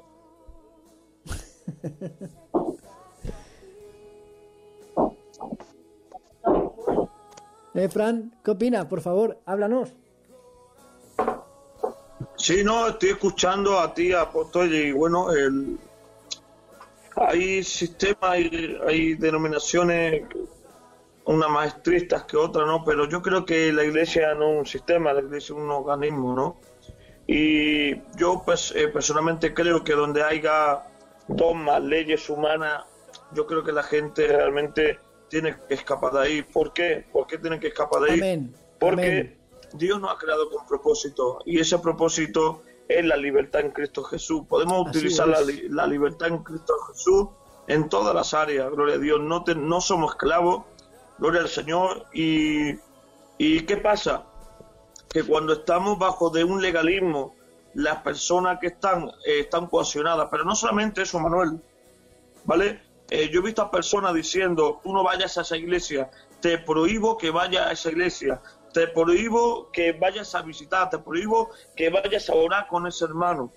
[7.73, 8.85] eh, Fran, ¿qué opinas?
[8.85, 9.93] Por favor, háblanos.
[12.35, 15.77] Sí, no, estoy escuchando a ti, apóstol, y bueno, el,
[17.15, 20.23] hay sistemas, hay, hay denominaciones,
[21.25, 22.83] unas más estrictas que otras, ¿no?
[22.83, 26.35] Pero yo creo que la iglesia no es un sistema, la iglesia es un organismo,
[26.35, 26.57] ¿no?
[27.33, 30.83] Y yo pues, eh, personalmente creo que donde haya
[31.29, 32.83] dogmas, leyes humanas,
[33.31, 36.41] yo creo que la gente realmente tiene que escapar de ahí.
[36.41, 37.05] ¿Por qué?
[37.13, 38.17] ¿Por qué tienen que escapar de ahí?
[38.19, 39.37] Amén, Porque amén.
[39.75, 44.41] Dios nos ha creado con propósito y ese propósito es la libertad en Cristo Jesús.
[44.49, 45.37] Podemos Así utilizar la,
[45.69, 47.29] la libertad en Cristo Jesús
[47.67, 49.21] en todas las áreas, gloria a Dios.
[49.21, 50.65] No, te- no somos esclavos,
[51.17, 52.07] gloria al Señor.
[52.11, 52.71] Y,
[53.37, 54.25] ¿Y qué pasa?
[55.13, 57.35] Que cuando estamos bajo de un legalismo,
[57.73, 61.59] las personas que están, eh, están coaccionadas, pero no solamente eso, Manuel,
[62.45, 62.81] ¿vale?
[63.09, 67.17] Eh, yo he visto a personas diciendo, tú no vayas a esa iglesia, te prohíbo
[67.17, 68.41] que vayas a esa iglesia,
[68.73, 73.51] te prohíbo que vayas a visitar, te prohíbo que vayas a orar con ese hermano,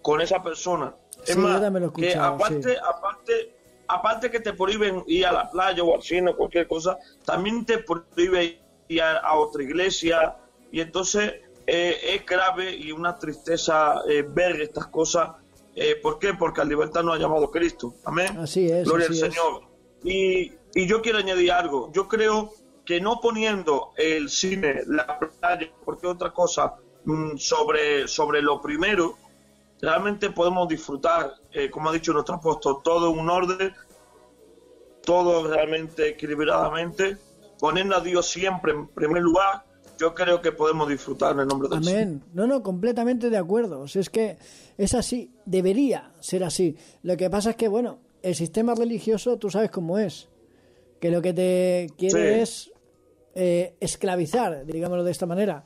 [0.00, 0.94] con esa persona.
[1.26, 2.76] Es Sí, más, lo que aparte, sí.
[2.82, 3.54] aparte,
[3.88, 7.64] aparte que te prohíben ir a la playa o al cine o cualquier cosa, también
[7.66, 10.36] te prohíbe ir a, a otra iglesia
[10.74, 11.34] y entonces
[11.68, 15.30] eh, es grave y una tristeza eh, ver estas cosas.
[15.76, 16.34] Eh, ¿Por qué?
[16.34, 17.94] Porque a libertad nos ha llamado Cristo.
[18.04, 18.36] Amén.
[18.38, 19.34] Así es, Gloria así al es.
[19.34, 19.62] Señor.
[20.02, 21.92] Y, y yo quiero añadir algo.
[21.92, 28.42] Yo creo que no poniendo el cine, la playa, porque otra cosa, mm, sobre, sobre
[28.42, 29.16] lo primero,
[29.80, 33.72] realmente podemos disfrutar, eh, como ha dicho nuestro apóstol, todo en un orden,
[35.04, 37.16] todo realmente equilibradamente,
[37.60, 39.64] poniendo a Dios siempre en primer lugar,
[39.98, 42.02] yo creo que podemos disfrutar en el nombre del Señor.
[42.02, 42.22] Amén.
[42.32, 43.80] No, no, completamente de acuerdo.
[43.80, 44.36] O sea, es que
[44.76, 46.76] es así, debería ser así.
[47.02, 50.28] Lo que pasa es que, bueno, el sistema religioso, tú sabes cómo es.
[51.00, 52.40] Que lo que te quiere Sí.
[52.42, 52.72] es
[53.34, 55.62] eh, esclavizar, digámoslo de esta manera.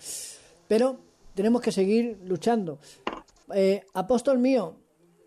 [0.66, 0.98] Pero
[1.34, 2.78] tenemos que seguir luchando.
[3.54, 4.76] Eh, apóstol mío,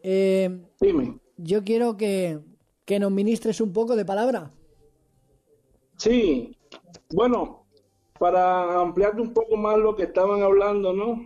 [0.04, 1.20] eh, Dime.
[1.38, 2.40] yo quiero que,
[2.86, 4.52] que nos ministres un poco de palabra.
[5.98, 6.56] Sí,
[7.14, 7.61] bueno,
[8.22, 11.26] para ampliarte un poco más lo que estaban hablando, ¿no?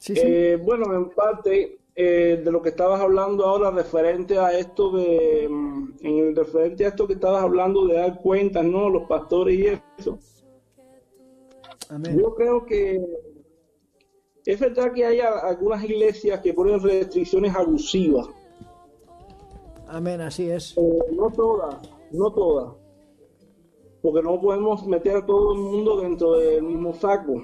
[0.00, 0.22] Sí, sí.
[0.24, 5.46] Eh, bueno, en parte eh, de lo que estabas hablando ahora referente a esto de,
[5.48, 8.90] mm, en el referente a esto que estabas hablando de dar cuentas, ¿no?
[8.90, 10.18] Los pastores y eso.
[11.90, 12.18] Amén.
[12.18, 13.00] Yo creo que
[14.44, 18.26] es verdad que hay algunas iglesias que ponen restricciones abusivas.
[19.86, 20.76] Amén, así es.
[20.76, 21.76] Eh, no todas,
[22.10, 22.79] no todas.
[24.02, 27.42] Porque no podemos meter a todo el mundo dentro del mismo saco.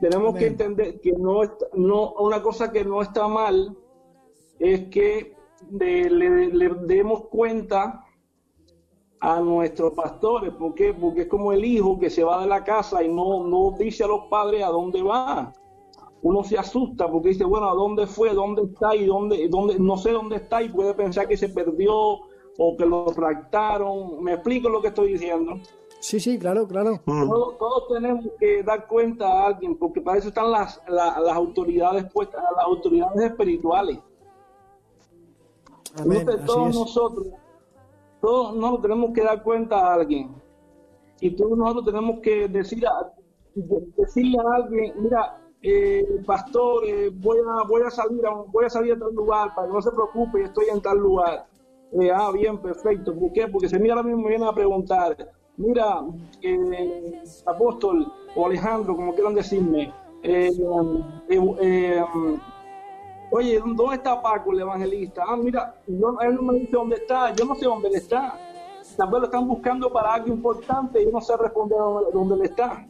[0.00, 3.76] Tenemos que entender que no, está- no una cosa que no está mal
[4.58, 5.34] es que
[5.70, 8.04] de- le, le demos cuenta
[9.20, 10.52] a nuestros pastores.
[10.54, 10.92] ¿Por qué?
[10.92, 14.04] Porque es como el hijo que se va de la casa y no, no dice
[14.04, 15.52] a los padres a dónde va.
[16.22, 18.34] Uno se asusta porque dice, bueno, ¿a dónde fue?
[18.34, 18.94] ¿Dónde está?
[18.94, 22.18] Y dónde, dónde, no sé dónde está y puede pensar que se perdió
[22.58, 24.22] o que lo raptaron.
[24.22, 25.54] ¿Me explico lo que estoy diciendo?
[26.00, 27.00] Sí, sí, claro, claro.
[27.06, 27.28] Mm.
[27.28, 31.34] Todos, todos tenemos que dar cuenta a alguien porque para eso están las, la- las
[31.36, 33.98] autoridades puestas, las autoridades espirituales.
[35.98, 36.74] Amén, Entonces, todos es.
[36.74, 37.26] nosotros,
[38.20, 40.34] todos nosotros tenemos que dar cuenta a alguien.
[41.20, 43.12] Y todos nosotros tenemos que decir a-
[43.54, 48.70] decirle a alguien, mira, eh, pastor, eh, voy a voy a salir a voy a
[48.70, 51.46] salir a tal lugar, para que no se preocupe, estoy en tal lugar.
[51.92, 53.14] Eh, ah, bien, perfecto.
[53.14, 53.46] ¿Por qué?
[53.48, 55.16] Porque si a mí ahora mismo me vienen a preguntar,
[55.56, 56.00] mira,
[56.42, 60.50] eh, apóstol o Alejandro, como quieran decirme, eh,
[61.28, 62.04] eh, eh,
[63.32, 65.24] Oye, ¿dónde está Paco, el evangelista?
[65.26, 68.38] Ah, mira, yo- él no me dice dónde está, yo no sé dónde él está.
[68.96, 72.34] Tal vez lo están buscando para algo importante y yo no sé responder dónde, dónde
[72.36, 72.86] él está.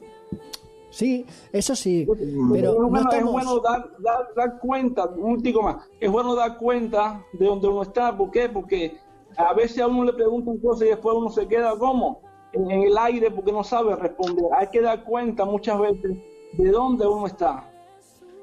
[0.97, 2.07] Sí, eso sí.
[2.07, 3.33] Pero es no bueno, es estamos...
[3.35, 7.83] bueno dar, dar, dar cuenta, un tico más, es bueno dar cuenta de dónde uno
[7.83, 8.17] está.
[8.17, 8.49] ¿Por qué?
[8.49, 8.97] Porque
[9.37, 12.23] a veces a uno le preguntan cosas y después uno se queda como
[12.55, 14.47] en, en el aire porque no sabe responder.
[14.57, 16.17] Hay que dar cuenta muchas veces
[16.57, 17.71] de dónde uno está.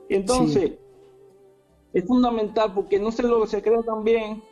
[0.07, 0.73] Entonces,
[1.91, 4.43] es fundamental porque no sé lo que se cree también,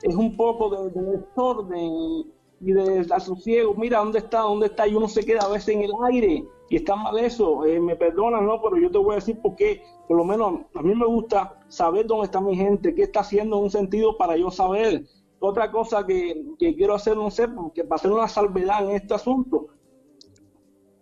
[0.00, 2.24] es un poco de, de desorden
[2.60, 3.74] y de asosiego.
[3.74, 4.42] Mira, ¿dónde está?
[4.42, 4.86] ¿Dónde está?
[4.86, 7.66] Y uno se queda a veces en el aire y está mal eso.
[7.66, 8.62] Eh, me perdonan, ¿no?
[8.62, 9.82] Pero yo te voy a decir por qué.
[10.08, 13.58] Por lo menos a mí me gusta saber dónde está mi gente, qué está haciendo
[13.58, 15.04] en un sentido para yo saber.
[15.38, 19.12] Otra cosa que, que quiero hacer, no sé, porque para hacer una salvedad en este
[19.12, 19.66] asunto,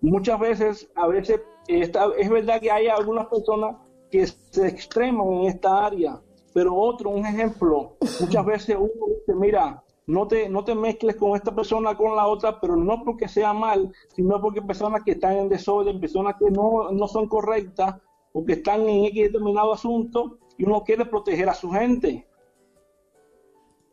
[0.01, 3.77] muchas veces, a veces, está, es verdad que hay algunas personas
[4.11, 6.21] que se extreman en esta área,
[6.53, 11.37] pero otro, un ejemplo, muchas veces uno dice, mira, no te, no te mezcles con
[11.37, 15.37] esta persona, con la otra, pero no porque sea mal, sino porque personas que están
[15.37, 17.97] en desorden, personas que no, no son correctas
[18.33, 22.27] o que están en X determinado asunto y uno quiere proteger a su gente.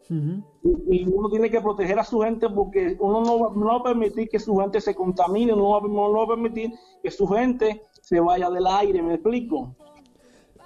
[0.10, 3.76] Y, y uno tiene que proteger a su gente porque uno no va, no va
[3.76, 6.72] a permitir que su gente se contamine, no va, no va a permitir
[7.04, 9.76] que su gente se vaya del aire, ¿me explico?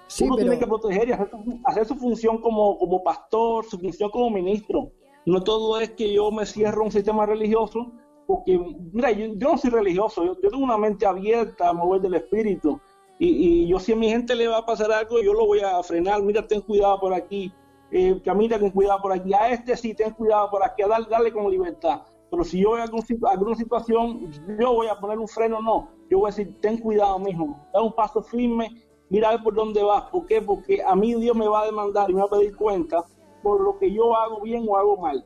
[0.07, 0.49] Sí, uno pero...
[0.49, 4.29] tiene que proteger y hacer su, hacer su función como, como pastor, su función como
[4.29, 4.91] ministro.
[5.25, 7.91] No todo es que yo me cierro un sistema religioso,
[8.25, 8.57] porque,
[8.91, 12.79] mira, yo, no soy religioso, yo, tengo una mente abierta a mover del espíritu.
[13.19, 15.83] Y, yo si a mi gente le va a pasar algo, yo lo voy a
[15.83, 16.23] frenar.
[16.23, 17.53] Mira, ten cuidado por aquí.
[17.91, 19.31] Eh, camina con cuidado por aquí.
[19.33, 20.81] A este sí, ten cuidado por aquí.
[20.81, 22.01] A darle, darle con libertad.
[22.31, 25.89] Pero si yo veo algún, alguna situación, yo voy a poner un freno, no.
[26.09, 27.59] Yo voy a decir, ten cuidado, mijo.
[27.71, 28.81] Da un paso firme.
[29.09, 30.09] Mira por dónde vas.
[30.09, 30.41] ¿Por qué?
[30.41, 33.05] Porque a mí Dios me va a demandar y me va a pedir cuenta
[33.41, 35.25] por lo que yo hago bien o hago mal.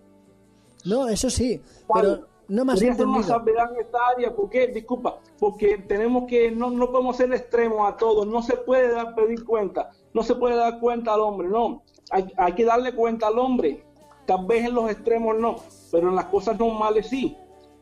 [0.83, 1.61] No, eso sí,
[1.93, 3.23] pero no una entendido.
[3.23, 4.67] salvedad en esta área, ¿por qué?
[4.67, 9.15] Disculpa, porque tenemos que, no, no podemos ser extremos a todos, no se puede dar,
[9.15, 13.27] pedir cuenta, no se puede dar cuenta al hombre, no, hay, hay que darle cuenta
[13.27, 13.83] al hombre,
[14.27, 15.55] tal vez en los extremos no,
[15.91, 17.35] pero en las cosas normales sí,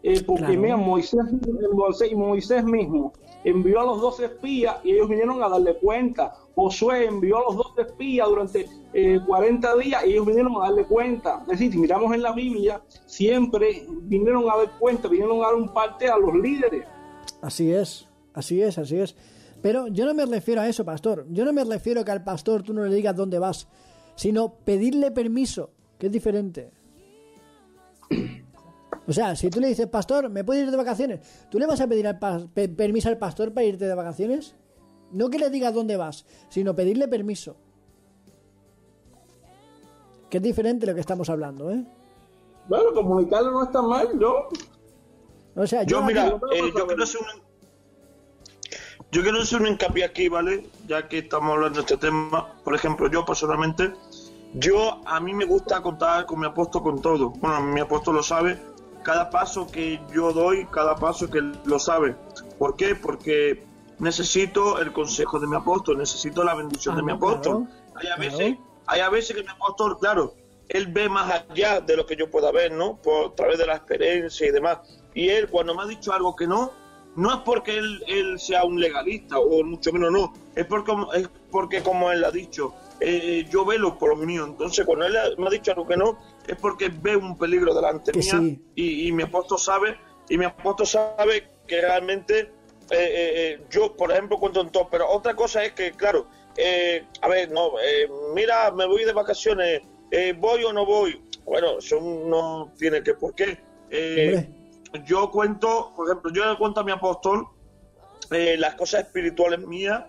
[0.05, 0.61] Eh, porque Claro.
[0.61, 1.19] mira, Moisés,
[1.73, 3.13] Moisés, Moisés mismo
[3.43, 7.57] envió a los dos espías y ellos vinieron a darle cuenta, Josué envió a los
[7.57, 11.39] dos espías durante eh, 40 días y ellos vinieron a darle cuenta.
[11.41, 15.55] Es decir, si miramos en la Biblia, siempre vinieron a dar cuenta, vinieron a dar
[15.55, 16.85] un parte a los líderes.
[17.41, 19.15] Así es, así es, así es.
[19.61, 21.25] Pero yo no me refiero a eso, pastor.
[21.29, 23.67] Yo no me refiero que al pastor tú no le digas dónde vas,
[24.15, 26.71] sino pedirle permiso, que es diferente.
[29.07, 31.19] O sea, si tú le dices, pastor, ¿me puedo ir de vacaciones?
[31.49, 34.55] ¿Tú le vas a pedir al pas- pe- permiso al pastor para irte de vacaciones?
[35.11, 37.55] No que le digas dónde vas, sino pedirle permiso.
[40.29, 41.83] Que es diferente lo que estamos hablando, ¿eh?
[42.67, 44.33] Bueno, comunicarlo no está mal, ¿no?
[45.55, 47.43] O sea, Yo, yo, mira, aquí- eh, yo quiero hacer un
[49.11, 50.67] yo quiero hacer un hincapié aquí, ¿vale?
[50.87, 52.51] Ya que estamos hablando de este tema.
[52.63, 53.93] Por ejemplo, yo personalmente,
[54.55, 57.29] yo a mí me gusta contar con mi apóstol con todo.
[57.29, 58.57] Bueno, mi apóstol lo sabe.
[59.03, 62.15] Cada paso que yo doy, cada paso que Él lo sabe.
[62.57, 62.95] ¿Por qué?
[62.95, 63.63] Porque
[63.99, 67.67] necesito el consejo de mi apóstol, necesito la bendición Ah, de mi no, apóstol.
[67.67, 68.37] claro, hay, a claro.
[68.37, 70.33] veces, hay a veces que mi apóstol, claro,
[70.69, 72.95] él ve más allá de lo que yo pueda ver, ¿no?
[72.97, 74.79] Por a través de la experiencia y demás.
[75.13, 76.71] Y él, cuando me ha dicho algo que no,
[77.15, 81.29] no es porque él, él sea un legalista, o mucho menos no, es porque, es
[81.51, 84.45] porque como él ha dicho, eh, yo velo por lo mío.
[84.45, 88.11] Entonces, cuando él me ha dicho algo que no, es porque ve un peligro delante
[88.11, 88.65] Que mía sí.
[88.75, 89.97] y, y mi apóstol sabe,
[90.29, 92.51] y mi apóstol sabe que realmente
[92.91, 96.27] eh, eh, eh, yo, por ejemplo, cuento en todo, pero otra cosa es que, claro,
[96.57, 97.71] eh, a ver, no,
[98.35, 99.81] mira, me voy de vacaciones,
[100.37, 101.21] voy o no voy.
[101.45, 103.57] Bueno, eso no tiene que por qué.
[105.05, 107.47] Yo cuento, por ejemplo, yo le cuento a mi apóstol
[108.29, 110.03] las cosas espirituales mías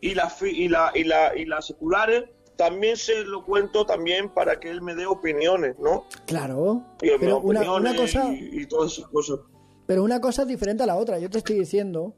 [0.00, 2.24] y las y la, y la, y las seculares
[2.58, 6.04] también se lo cuento también para que él me dé opiniones, ¿no?
[6.26, 9.38] Claro, Y pero una, opiniones una cosa, y, y todas esas cosas.
[9.86, 11.18] pero una cosa es diferente a la otra.
[11.20, 12.16] Yo te estoy diciendo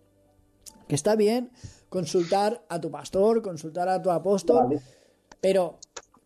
[0.89, 1.51] que está bien
[1.91, 4.81] consultar a tu pastor, consultar a tu apóstol, Vale.
[5.43, 5.79] pero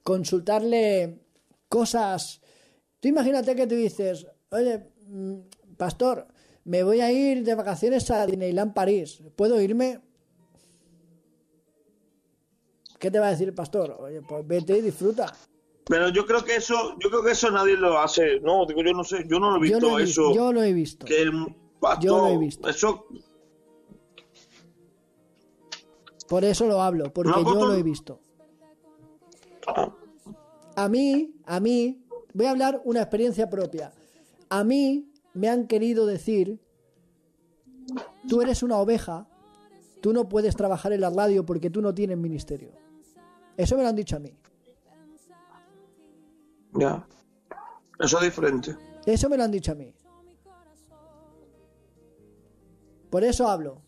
[0.05, 1.19] consultarle
[1.69, 2.41] cosas.
[3.01, 5.35] Tú imagínate que tú dices, oye, mm,
[5.77, 6.29] pastor,
[6.65, 10.01] me voy a ir de vacaciones a Disneyland París, ¿puedo irme?
[13.05, 13.99] ¿Qué te va a decir el pastor?
[14.01, 15.31] Oye, pues vete y disfruta.
[15.85, 18.41] Pero yo creo que eso, yo creo que eso nadie lo hace.
[18.41, 20.35] No, digo, yo no sé, yo no lo he Yo visto lo he, eso.
[20.35, 21.05] yo lo he visto.
[21.05, 22.67] que el pastor, Yo lo he visto.
[22.67, 23.05] Eso,
[26.31, 27.69] Por eso lo hablo, porque No, yo pastor.
[27.69, 28.21] lo he visto.
[29.67, 29.93] ah,
[30.77, 32.03] A mí, a mí,
[32.33, 33.93] voy a hablar una experiencia propia.
[34.49, 36.59] A mí me han querido decir,
[38.31, 39.29] tú eres una oveja,
[40.01, 42.83] tú no puedes trabajar en la radio porque tú no tienes ministerio.
[43.57, 44.37] Eso me lo han dicho a mí.
[46.75, 47.07] ya.
[48.01, 48.77] Eso es diferente.
[49.07, 49.95] Eso me lo han dicho a mí.
[53.11, 53.81] Por eso hablo.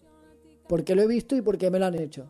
[0.68, 2.28] Porque lo he visto y porque me lo han hecho.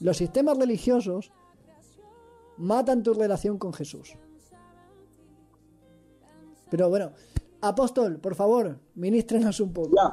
[0.00, 1.32] Los sistemas religiosos
[2.58, 4.16] matan tu relación con Jesús.
[6.70, 7.12] Pero bueno,
[7.60, 9.90] apóstol, por favor, ministrenos un poco.
[9.96, 10.12] Ya.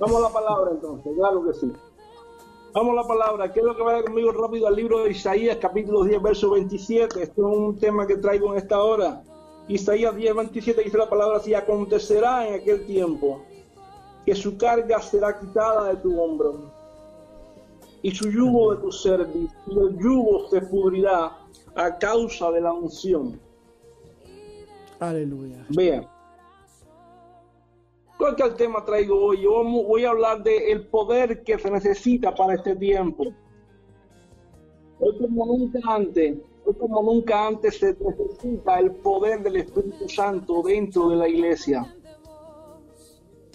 [0.00, 1.72] Vamos a la palabra entonces, claro que sí.
[2.74, 3.52] Vamos a la palabra.
[3.52, 7.22] Quiero que vaya conmigo rápido al libro de Isaías, capítulo 10, verso 27.
[7.22, 9.22] Esto es un tema que traigo en esta hora.
[9.68, 13.44] Isaías 10, 27 dice la palabra así, acontecerá en aquel tiempo
[14.26, 16.72] que su carga será quitada de tu hombro
[18.02, 21.38] y su yugo de tu cerviz, y el yugo se pudrirá
[21.76, 23.40] a causa de la unción.
[24.98, 25.64] Aleluya.
[25.68, 26.13] Vean.
[28.24, 29.42] ¿Cuál que el tema traigo hoy?
[29.42, 33.26] Yo voy a hablar del poder que se necesita para este tiempo.
[34.98, 40.62] Hoy como nunca antes, hoy como nunca antes se necesita el poder del Espíritu Santo
[40.62, 41.94] dentro de la iglesia.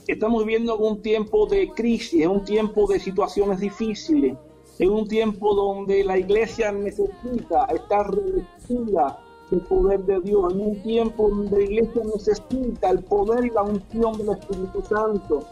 [0.05, 4.37] Estamos viviendo un tiempo de crisis, un tiempo de situaciones difíciles,
[4.77, 9.19] es un tiempo donde la iglesia necesita estar revestida
[9.51, 13.63] del poder de Dios, en un tiempo donde la iglesia necesita el poder y la
[13.63, 15.43] unción del Espíritu Santo.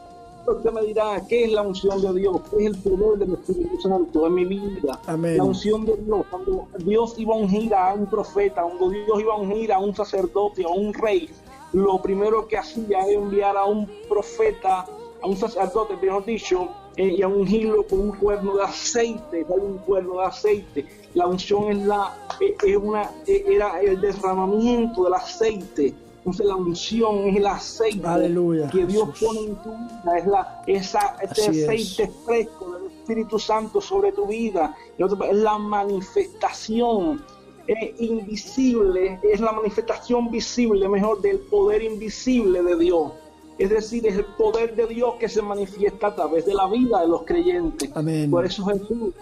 [0.47, 2.37] Usted me dirá, ¿qué es la unción de Dios?
[2.49, 4.99] ¿Qué es el poder del Espíritu Santo en mi vida?
[5.05, 5.37] Amén.
[5.37, 9.33] La unción de Dios, cuando Dios iba a ungir a un profeta, cuando Dios iba
[9.33, 11.29] a ungir a un sacerdote, a un rey,
[11.73, 14.85] lo primero que hacía era enviar a un profeta,
[15.21, 19.65] a un sacerdote, mejor dicho, eh, y a ungirlo con un cuerno de aceite, darle
[19.65, 20.85] un cuerno de aceite.
[21.17, 25.95] La unción es la, es una, era el derramamiento del aceite.
[26.17, 29.27] Entonces la unción es el aceite Aleluya, que Dios Jesús.
[29.27, 31.69] pone en tu vida, es la, esa, ese Así es.
[31.69, 34.75] aceite fresco del Espíritu Santo sobre tu vida.
[34.97, 37.23] Es la manifestación
[37.67, 43.11] eh, invisible, es la manifestación visible, mejor, del poder invisible de Dios.
[43.57, 47.01] Es decir, es el poder de Dios que se manifiesta a través de la vida
[47.01, 47.89] de los creyentes.
[47.95, 48.29] Amén.
[48.29, 49.13] Por eso Jesús,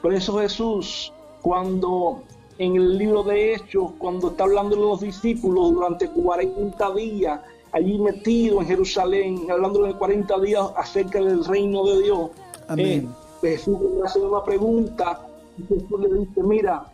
[0.00, 1.12] por eso Jesús,
[1.42, 2.22] cuando
[2.58, 7.40] en el libro de Hechos, cuando está hablando de los discípulos durante 40 días,
[7.72, 12.30] allí metido en Jerusalén, hablando de 40 días acerca del reino de Dios,
[12.68, 13.08] Amén.
[13.42, 15.26] eh, Jesús le hace una pregunta
[15.56, 16.84] y Jesús le dice, mira,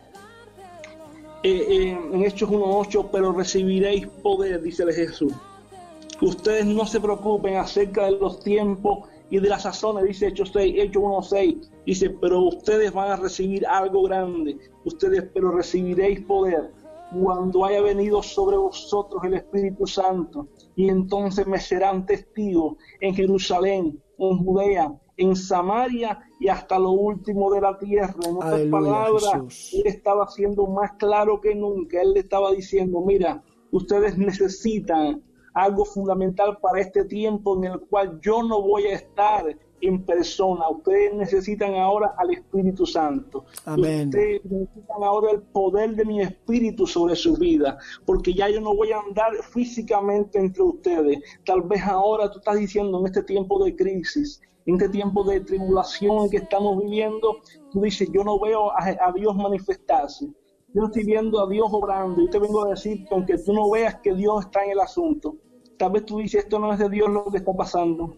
[1.43, 5.33] eh, eh, en Hechos 1.8, pero recibiréis poder, dice Jesús.
[6.21, 10.75] Ustedes no se preocupen acerca de los tiempos y de las sazones, dice Hechos 6,
[10.77, 16.71] Hechos 1.6, dice, pero ustedes van a recibir algo grande, ustedes, pero recibiréis poder
[17.11, 24.01] cuando haya venido sobre vosotros el Espíritu Santo, y entonces me serán testigos en Jerusalén,
[24.17, 28.13] en Judea, en Samaria y hasta lo último de la tierra.
[28.25, 29.73] En otras Aleluya, palabras, Jesús.
[29.73, 32.01] él estaba siendo más claro que nunca.
[32.01, 35.23] Él le estaba diciendo, mira, ustedes necesitan
[35.57, 39.43] algo fundamental para este tiempo en el cual yo no voy a estar
[39.81, 40.69] en persona.
[40.69, 43.45] Ustedes necesitan ahora al Espíritu Santo.
[43.65, 44.09] Amén.
[44.09, 48.75] Ustedes necesitan ahora el poder de mi Espíritu sobre su vida, porque ya yo no
[48.75, 51.19] voy a andar físicamente entre ustedes.
[51.43, 55.39] Tal vez ahora tú estás diciendo en este tiempo de crisis, en este tiempo de
[55.41, 57.37] tribulación que estamos viviendo,
[57.71, 60.27] tú dices, yo no veo a, a Dios manifestarse.
[60.73, 62.21] Yo estoy viendo a Dios obrando.
[62.21, 64.79] Yo te vengo a decir que aunque tú no veas que Dios está en el
[64.79, 65.37] asunto,
[65.77, 68.15] tal vez tú dices, esto no es de Dios lo que está pasando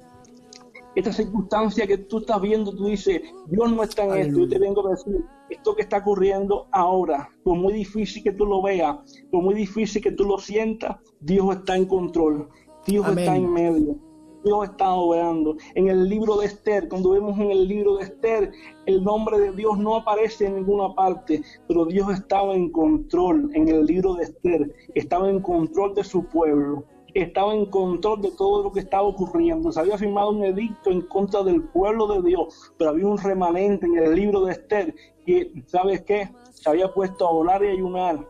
[0.95, 4.39] esta circunstancia que tú estás viendo, tú dices, Dios no está en esto.
[4.39, 8.45] Yo te vengo a decir, esto que está ocurriendo ahora, por muy difícil que tú
[8.45, 8.97] lo veas,
[9.31, 12.49] por muy difícil que tú lo sientas, Dios está en control,
[12.85, 13.19] Dios Amén.
[13.19, 13.95] está en medio.
[14.41, 15.57] Dios está obrando.
[15.75, 18.53] En el libro de Esther, cuando vemos en el libro de Esther,
[18.85, 23.67] el nombre de Dios no aparece en ninguna parte, pero Dios estaba en control en
[23.67, 28.63] el libro de Esther, estaba en control de su pueblo estaba en control de todo
[28.63, 29.71] lo que estaba ocurriendo.
[29.71, 33.85] Se había firmado un edicto en contra del pueblo de Dios, pero había un remanente
[33.85, 34.95] en el libro de Esther
[35.25, 36.29] que, ¿sabes qué?
[36.51, 38.25] Se había puesto a orar y ayunar.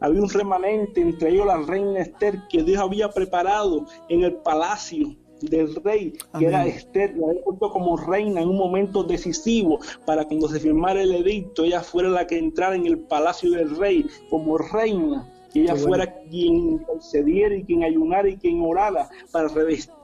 [0.00, 5.16] Había un remanente, entre ellos la reina Esther, que Dios había preparado en el palacio
[5.40, 10.24] del rey, que era Esther, la había puesto como reina en un momento decisivo para
[10.24, 14.06] cuando se firmara el edicto, ella fuera la que entrara en el palacio del rey
[14.30, 19.48] como reina y ella Qué fuera quien intercediera y quien ayunara y quien orara para
[19.48, 20.02] revestirla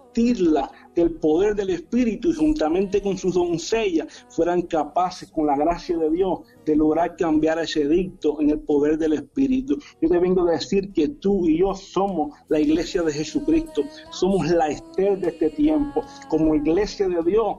[0.95, 6.11] del poder del Espíritu y juntamente con sus doncellas fueran capaces con la gracia de
[6.11, 9.79] Dios de lograr cambiar ese edicto en el poder del Espíritu.
[10.03, 14.51] Yo te vengo a decir que tú y yo somos la iglesia de Jesucristo, somos
[14.51, 17.59] la Esther de este tiempo, como iglesia de Dios.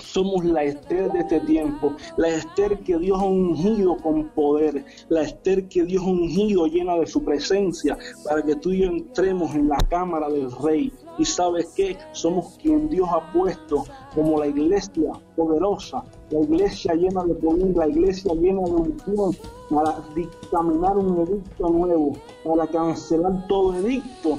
[0.00, 5.22] Somos la Esther de este tiempo, la Esther que Dios ha ungido con poder, la
[5.22, 9.54] Esther que Dios ha ungido llena de su presencia para que tú y yo entremos
[9.54, 10.90] en la cámara del Rey.
[11.18, 13.84] Y sabes que somos quien Dios ha puesto
[14.14, 19.36] como la iglesia poderosa, la iglesia llena de poder, la iglesia llena de unción
[19.68, 22.12] para dictaminar un edicto nuevo,
[22.44, 24.38] para cancelar todo edicto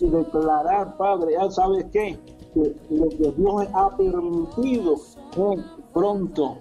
[0.00, 2.18] y declarar, Padre, ya sabes qué,
[2.54, 4.94] que lo que Dios ha permitido,
[5.36, 6.58] eh, pronto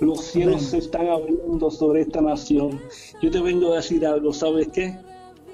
[0.00, 2.80] los cielos se están abriendo sobre esta nación.
[3.22, 4.98] Yo te vengo a decir algo, ¿sabes qué?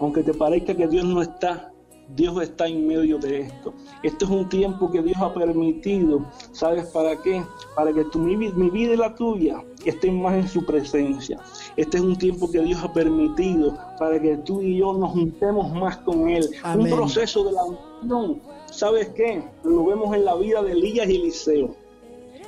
[0.01, 1.72] Aunque te parezca que Dios no está,
[2.15, 3.73] Dios está en medio de esto.
[4.03, 6.25] Este es un tiempo que Dios ha permitido.
[6.53, 7.43] ¿Sabes para qué?
[7.75, 11.39] Para que tu, mi, mi vida y la tuya estén más en su presencia.
[11.77, 15.73] Este es un tiempo que Dios ha permitido para que tú y yo nos juntemos
[15.73, 16.49] más con Él.
[16.63, 16.93] Amén.
[16.93, 18.41] Un proceso de la unión.
[18.71, 19.43] ¿Sabes qué?
[19.65, 21.75] Lo vemos en la vida de Elías y Eliseo.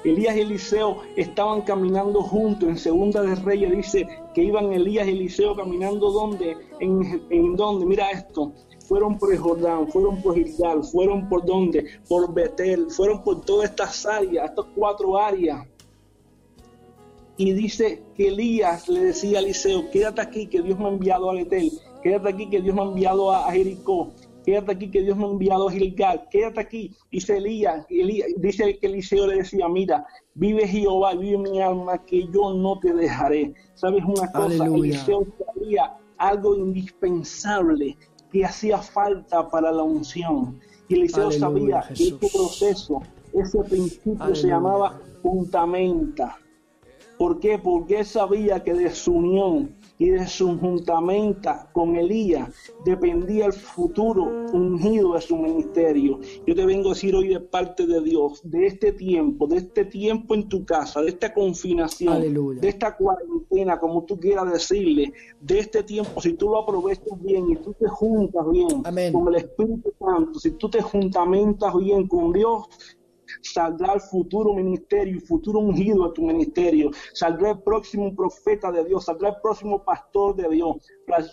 [0.05, 2.69] Elías y Eliseo estaban caminando juntos.
[2.69, 7.87] En Segunda de Reyes dice que iban Elías y Eliseo caminando donde, en, en donde,
[7.87, 8.53] mira esto,
[8.85, 13.71] fueron por el Jordán, fueron por Gilgal, fueron por donde, por Betel, fueron por todas
[13.71, 15.67] estas áreas, estas cuatro áreas.
[17.37, 21.31] Y dice que Elías le decía a Eliseo, quédate aquí que Dios me ha enviado
[21.31, 21.73] a Betel,
[22.03, 24.13] quédate aquí que Dios me ha enviado a Jericó,
[24.45, 26.93] quédate aquí que Dios me ha enviado a Gilgal, quédate aquí.
[27.11, 32.29] Dice Elías, Elías- dice que Eliseo le decía, mira, vive Jehová, vive mi alma, que
[32.33, 33.53] yo no te dejaré.
[33.75, 34.45] ¿Sabes una cosa?
[34.65, 34.95] Aleluya.
[34.95, 37.97] Eliseo sabía algo indispensable
[38.35, 40.59] que hacía falta para la unción.
[40.89, 43.01] Y Eliseo Aleluya, sabía que este proceso,
[43.33, 46.37] ese principio se llamaba fundamenta.
[47.17, 47.61] ¿Por qué?
[47.61, 52.49] Porque él sabía que de su unión y de su juntamenta con Elías
[52.85, 56.19] dependía el futuro ungido de su ministerio.
[56.47, 59.85] Yo te vengo a decir hoy de parte de Dios, de este tiempo, de este
[59.85, 62.61] tiempo en tu casa, de esta confinación, Aleluya.
[62.61, 67.51] de esta cuarentena, como tú quieras decirle, de este tiempo, si tú lo aprovechas bien
[67.51, 69.13] y tú te juntas bien Amén.
[69.13, 72.67] con el Espíritu Santo, si tú te juntamentas bien con Dios,
[73.43, 79.05] saldrá el futuro ministerio, futuro ungido de tu ministerio, saldrá el próximo profeta de Dios,
[79.05, 80.77] saldrá el próximo pastor de Dios,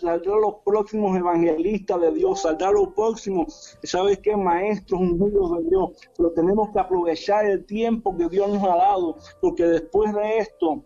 [0.00, 4.36] saldrán los próximos evangelistas de Dios, saldrán los próximos, ¿sabes qué?
[4.36, 9.16] Maestros ungidos de Dios, pero tenemos que aprovechar el tiempo que Dios nos ha dado,
[9.40, 10.84] porque después de esto,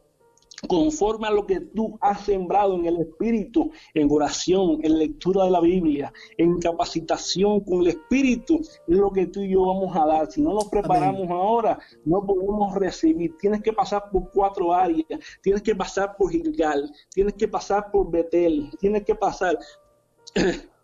[0.66, 5.50] conforme a lo que tú has sembrado en el Espíritu, en oración, en lectura de
[5.50, 10.06] la Biblia, en capacitación con el Espíritu, es lo que tú y yo vamos a
[10.06, 10.30] dar.
[10.30, 13.36] Si no nos preparamos ahora, no podemos recibir.
[13.38, 15.06] Tienes que pasar por cuatro áreas.
[15.42, 19.58] Tienes que pasar por Gilgal, tienes que pasar por Betel, tienes que pasar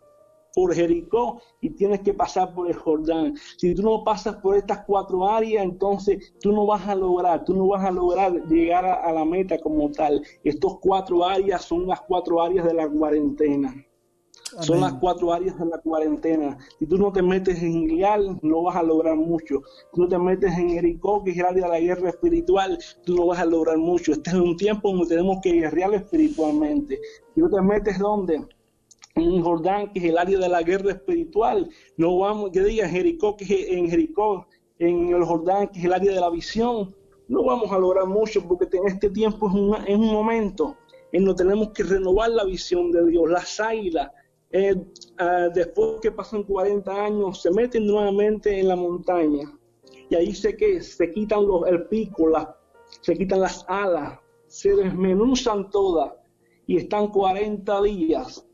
[0.53, 3.35] por Jericó y tienes que pasar por el Jordán.
[3.57, 7.55] Si tú no pasas por estas cuatro áreas, entonces tú no vas a lograr, tú
[7.55, 10.21] no vas a lograr llegar a, a la meta como tal.
[10.43, 13.73] Estos cuatro áreas son las cuatro áreas de la cuarentena.
[14.61, 16.57] Son las cuatro áreas de la cuarentena.
[16.77, 19.61] Si tú no te metes en Gilgal, no vas a lograr mucho.
[19.93, 23.15] Si no te metes en Jericó, que es el área de la guerra espiritual, tú
[23.15, 24.11] no vas a lograr mucho.
[24.11, 26.99] Este es un tiempo donde tenemos que guerrear espiritualmente.
[27.33, 28.45] Si no te metes donde
[29.15, 31.69] en Jordán, que es el área de la guerra espiritual.
[31.97, 34.47] No vamos, que diga Jericó, que es en Jericó,
[34.79, 36.95] en el Jordán, que es el área de la visión.
[37.27, 40.77] No vamos a lograr mucho porque en este tiempo es un, es un momento
[41.11, 44.11] en donde tenemos que renovar la visión de Dios, las águilas.
[45.19, 49.51] ah, después que pasan 40 años, se meten nuevamente en la montaña
[50.09, 52.47] y ahí sé que se quitan los, el pico, las,
[53.01, 56.13] se quitan las alas, se desmenuzan todas
[56.67, 58.45] y están 40 días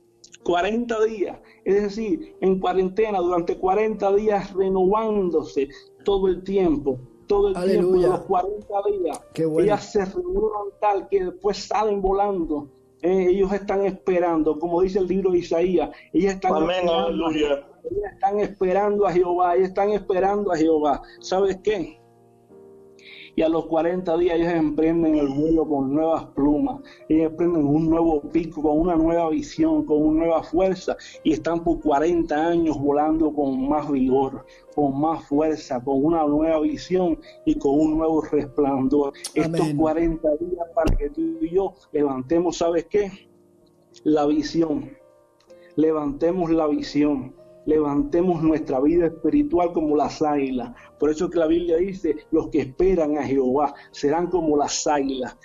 [0.43, 5.69] 40 días, es decir, en cuarentena, durante 40 días renovándose
[6.03, 8.07] todo el tiempo, todo el Aleluya.
[8.07, 8.67] tiempo los 40
[9.01, 9.21] días.
[9.33, 9.65] Qué bueno.
[9.65, 12.69] Ellas se renuevan tal que después salen volando.
[13.01, 17.47] Eh, ellos están esperando, como dice el libro de Isaías, ellas están Amén, esperando, aleluya.
[17.89, 21.01] ellas están esperando a Jehová, ellas están esperando a Jehová.
[21.21, 21.99] ¿Sabes qué?
[23.39, 27.89] Y a los 40 días ellos emprenden el vuelo con nuevas plumas, ellos emprenden un
[27.89, 32.77] nuevo pico, con una nueva visión, con una nueva fuerza y están por 40 años
[32.77, 38.21] volando con más vigor, con más fuerza, con una nueva visión y con un nuevo
[38.23, 39.13] resplandor.
[39.33, 39.77] Estos Amén.
[39.77, 43.09] 40 días para que tú y yo levantemos, ¿sabes qué?
[44.03, 44.91] La visión,
[45.77, 47.33] levantemos la visión,
[47.69, 50.73] levantemos nuestra vida espiritual como las águilas.
[50.99, 55.37] Por eso que la Biblia dice, los que esperan a Jehová serán como las águilas.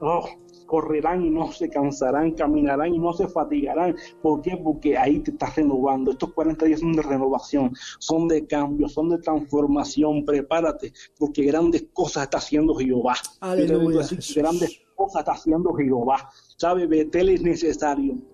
[0.00, 0.28] Oh,
[0.66, 3.96] correrán y no se cansarán, caminarán y no se fatigarán.
[4.20, 4.58] ¿Por qué?
[4.62, 6.10] Porque ahí te estás renovando.
[6.10, 10.26] Estos 40 días son de renovación, son de cambio, son de transformación.
[10.26, 13.14] Prepárate, porque grandes cosas está haciendo Jehová.
[13.40, 14.06] Aleluya,
[14.36, 16.28] grandes cosas está haciendo Jehová.
[16.58, 16.86] ¿Sabe?
[16.86, 18.31] Betel es necesario.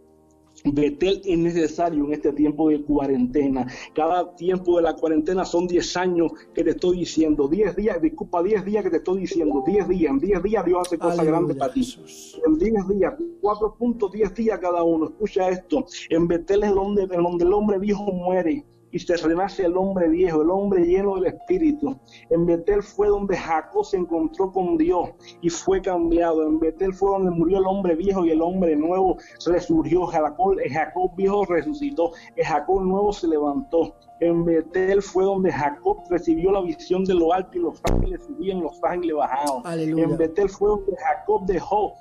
[0.75, 3.67] Betel es necesario en este tiempo de cuarentena.
[3.95, 7.49] Cada tiempo de la cuarentena son 10 años que te estoy diciendo.
[7.49, 9.63] 10 días, disculpa, 10 días que te estoy diciendo.
[9.67, 11.85] 10 días, en 10 días Dios hace cosas grandes para ti.
[11.85, 12.41] Jesús.
[12.47, 15.07] En 10 días, 4.10 días cada uno.
[15.07, 15.85] Escucha esto.
[16.11, 20.43] En Betel es donde, donde el hombre viejo muere y se renace el hombre viejo,
[20.43, 21.99] el hombre lleno del Espíritu.
[22.31, 25.11] En Betel fue donde Jacob se encontró con Dios
[25.41, 26.47] y fue cambiado.
[26.47, 30.07] En Betel fue donde murió el hombre viejo y el hombre nuevo resurgió.
[30.07, 33.95] Jacob, Jacob viejo resucitó, el Jacob nuevo se levantó.
[34.21, 38.61] En Betel fue donde Jacob recibió la visión de lo alto y los ángeles subían,
[38.61, 39.63] los ángeles bajaban.
[39.65, 40.05] Aleluya.
[40.05, 41.95] En Betel fue donde Jacob dejó,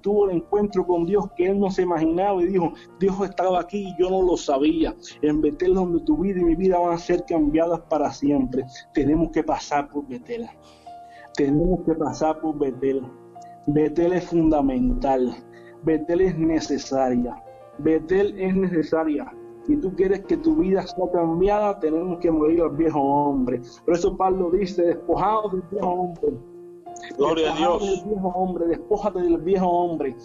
[0.00, 3.88] tuvo el encuentro con Dios que él no se imaginaba y dijo, Dios estaba aquí
[3.88, 4.94] y yo no lo sabía.
[5.22, 8.64] En Betel donde tu vida y mi vida van a ser cambiadas para siempre.
[8.92, 10.48] Tenemos que pasar por Betel.
[11.36, 13.02] Tenemos que pasar por Betel.
[13.66, 15.34] Betel es fundamental.
[15.82, 17.42] Betel es necesaria.
[17.78, 19.32] Betel es necesaria.
[19.66, 23.62] Si tú quieres que tu vida sea cambiada, tenemos que morir al viejo hombre.
[23.84, 26.53] Por eso Pablo dice, despojados del viejo hombre.
[27.16, 27.82] Gloria a Dios.
[27.82, 30.16] del viejo hombre, despójate del viejo hombre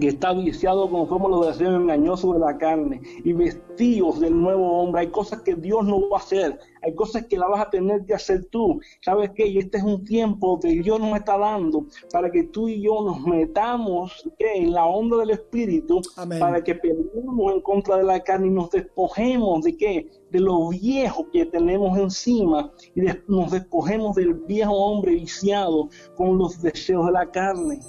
[0.00, 5.02] que está viciado conforme los deseos engañosos de la carne y vestidos del nuevo hombre.
[5.02, 8.04] Hay cosas que Dios no va a hacer, hay cosas que la vas a tener
[8.04, 8.80] que hacer tú.
[9.00, 9.46] ¿Sabes qué?
[9.46, 13.02] Y este es un tiempo que Dios nos está dando para que tú y yo
[13.02, 14.54] nos metamos ¿qué?
[14.56, 16.38] en la onda del Espíritu, Amén.
[16.38, 20.10] para que peleemos en contra de la carne y nos despojemos de qué?
[20.30, 26.60] De lo viejo que tenemos encima y nos despojemos del viejo hombre viciado con los
[26.60, 27.80] deseos de la carne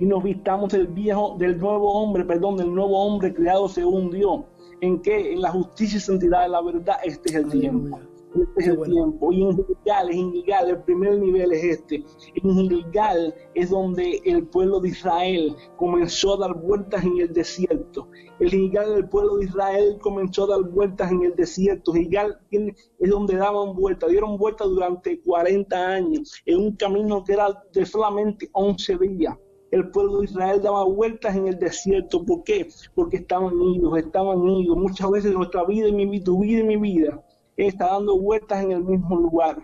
[0.00, 4.42] y nos vistamos del viejo, del nuevo hombre, perdón, del nuevo hombre creado según Dios.
[4.80, 5.32] ¿En qué?
[5.32, 6.96] En la justicia y santidad de la verdad.
[7.02, 7.98] Este es el tiempo.
[8.34, 8.94] Este es el bueno.
[8.94, 9.32] tiempo.
[9.32, 12.04] Y en Gilgal, en Gilgal, el primer nivel es este.
[12.34, 18.06] En Gilgal es donde el pueblo de Israel comenzó a dar vueltas en el desierto.
[18.38, 21.92] El Gilgal del pueblo de Israel comenzó a dar vueltas en el desierto.
[21.92, 27.48] Gilgal es donde daban vueltas, dieron vueltas durante 40 años en un camino que era
[27.72, 29.36] de solamente 11 días
[29.70, 32.24] el pueblo de Israel daba vueltas en el desierto.
[32.24, 32.68] ¿Por qué?
[32.94, 34.76] Porque estaban idos, estaban idos.
[34.76, 37.22] Muchas veces nuestra vida y mi vida, tu vida y mi vida
[37.56, 39.62] está dando vueltas en el mismo lugar.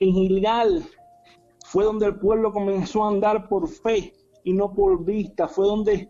[0.00, 0.84] En Gilgal
[1.66, 4.12] fue donde el pueblo comenzó a andar por fe
[4.42, 5.46] y no por vista.
[5.46, 6.08] Fue donde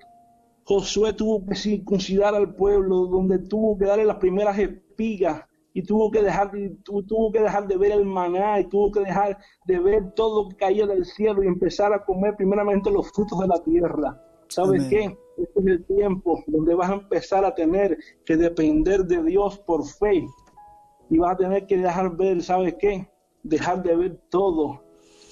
[0.65, 5.45] Josué tuvo que circuncidar al pueblo, donde tuvo que darle las primeras espigas
[5.77, 8.93] y tuvo que dejar de, tu- tuvo que dejar de ver el maná y tuvo
[8.93, 12.91] que dejar de ver todo lo que caía del cielo y empezar a comer primeramente
[12.91, 14.22] los frutos de la tierra.
[14.49, 15.18] ¿Sabes qué?
[15.37, 19.85] Este es el tiempo donde vas a empezar a tener que depender de Dios por
[19.85, 20.25] fe
[21.11, 23.09] y vas a tener que dejar ver, ¿sabes qué?
[23.43, 24.81] Dejar de ver todo,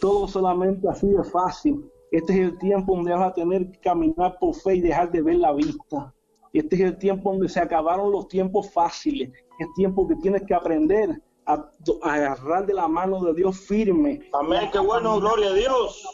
[0.00, 1.88] todo solamente así de fácil.
[2.10, 5.22] Este es el tiempo donde vas a tener que caminar por fe y dejar de
[5.22, 6.12] ver la vista.
[6.52, 9.30] Este es el tiempo donde se acabaron los tiempos fáciles.
[9.62, 11.54] Es tiempo que tienes que aprender a,
[12.02, 14.20] a agarrar de la mano de Dios firme.
[14.32, 16.04] Amén, qué bueno, gloria a Dios.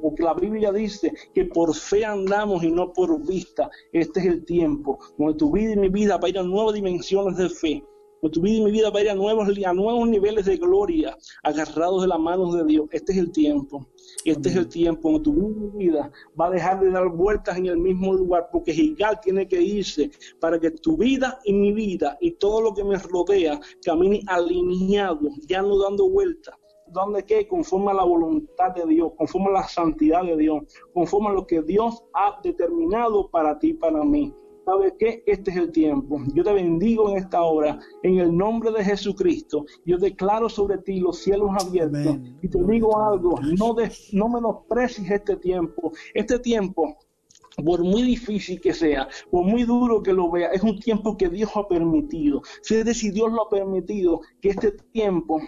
[0.00, 3.68] Porque la Biblia dice que por fe andamos y no por vista.
[3.92, 6.74] Este es el tiempo donde tu vida y mi vida va a ir a nuevas
[6.74, 7.84] dimensiones de fe.
[8.20, 10.56] Donde tu vida y mi vida va a ir a nuevos, a nuevos niveles de
[10.56, 12.86] gloria, agarrados de la mano de Dios.
[12.92, 13.88] Este es el tiempo.
[14.24, 16.10] Este es el tiempo donde tu vida
[16.40, 20.10] va a dejar de dar vueltas en el mismo lugar, porque Gigal tiene que irse
[20.40, 25.28] para que tu vida y mi vida y todo lo que me rodea camine alineado,
[25.48, 26.54] ya no dando vueltas.
[26.86, 27.48] ¿Dónde qué?
[27.48, 30.62] Conforme a la voluntad de Dios, conforme a la santidad de Dios,
[30.92, 34.32] conforme a lo que Dios ha determinado para ti y para mí.
[34.64, 35.22] ¿Sabes qué?
[35.26, 36.20] Este es el tiempo.
[36.34, 39.64] Yo te bendigo en esta hora, en el nombre de Jesucristo.
[39.84, 42.06] Yo declaro sobre ti los cielos abiertos.
[42.06, 42.38] Amén.
[42.42, 45.92] Y te digo algo, no, des- no menosprecies este tiempo.
[46.14, 46.96] Este tiempo
[47.64, 51.28] por muy difícil que sea, por muy duro que lo vea, es un tiempo que
[51.28, 52.40] Dios ha permitido.
[52.62, 55.38] Si si Dios lo ha permitido, que este tiempo,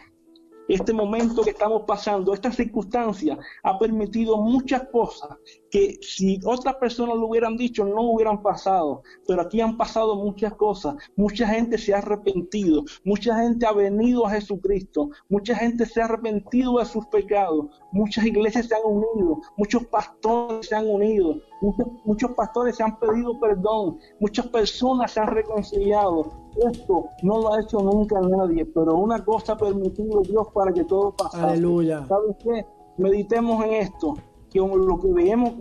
[0.68, 5.36] este momento que estamos pasando, esta circunstancia, ha permitido muchas cosas
[5.70, 9.02] que si otras personas lo hubieran dicho no hubieran pasado.
[9.26, 10.94] Pero aquí han pasado muchas cosas.
[11.16, 16.04] Mucha gente se ha arrepentido, mucha gente ha venido a Jesucristo, mucha gente se ha
[16.04, 21.86] arrepentido de sus pecados, muchas iglesias se han unido, muchos pastores se han unido, muchos,
[22.04, 26.26] muchos pastores se han pedido perdón, muchas personas se han reconciliado.
[26.70, 30.84] Esto no lo ha hecho nunca nadie, pero una cosa ha permitido Dios para que
[30.84, 31.44] todo pasase.
[31.44, 32.06] Aleluya.
[32.06, 32.66] ¿Sabes qué?
[32.98, 34.14] Meditemos en esto,
[34.50, 35.54] que lo que veamos,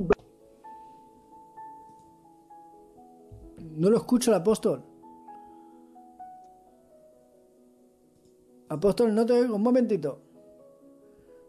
[3.76, 4.84] No lo escucho el apóstol.
[8.70, 10.20] Apóstol, no te oigo, un momentito.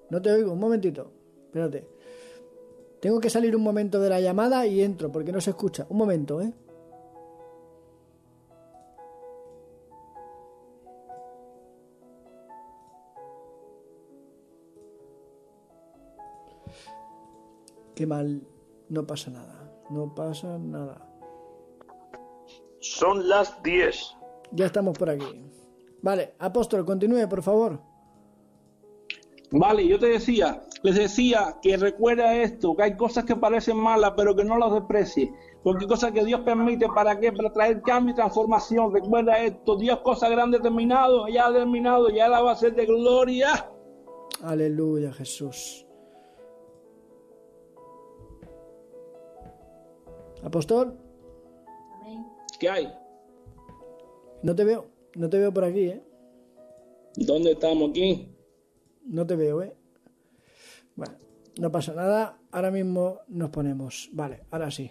[0.08, 1.12] No te oigo, un momentito.
[1.44, 1.93] Espérate.
[3.04, 5.84] Tengo que salir un momento de la llamada y entro porque no se escucha.
[5.90, 6.50] Un momento, ¿eh?
[17.94, 18.40] Qué mal.
[18.88, 19.70] No pasa nada.
[19.90, 21.06] No pasa nada.
[22.80, 24.16] Son las 10.
[24.52, 25.44] Ya estamos por aquí.
[26.00, 27.78] Vale, apóstol, continúe, por favor.
[29.50, 34.12] Vale, yo te decía, les decía que recuerda esto, que hay cosas que parecen malas,
[34.18, 35.30] pero que no las desprecies.
[35.62, 38.92] Porque hay cosas que Dios permite para qué, para traer cambio y transformación.
[38.92, 42.84] Recuerda esto, Dios cosas grandes terminado, ya ha terminado, ya la va a hacer de
[42.84, 43.70] gloria.
[44.42, 45.86] Aleluya, Jesús.
[50.42, 50.98] Apóstol,
[52.60, 52.92] ¿Qué hay?
[54.42, 54.84] no te veo.
[55.14, 56.02] No te veo por aquí, ¿eh?
[57.16, 58.28] ¿Dónde estamos aquí?
[59.06, 59.74] No te veo, ¿eh?
[60.96, 61.14] Bueno,
[61.58, 62.38] no pasa nada.
[62.52, 64.08] Ahora mismo nos ponemos.
[64.12, 64.90] Vale, ahora sí.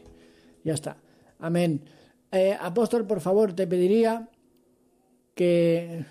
[0.63, 0.97] Ya está.
[1.39, 1.83] Amén.
[2.31, 4.27] Eh, apóstol, por favor, te pediría
[5.35, 6.05] que...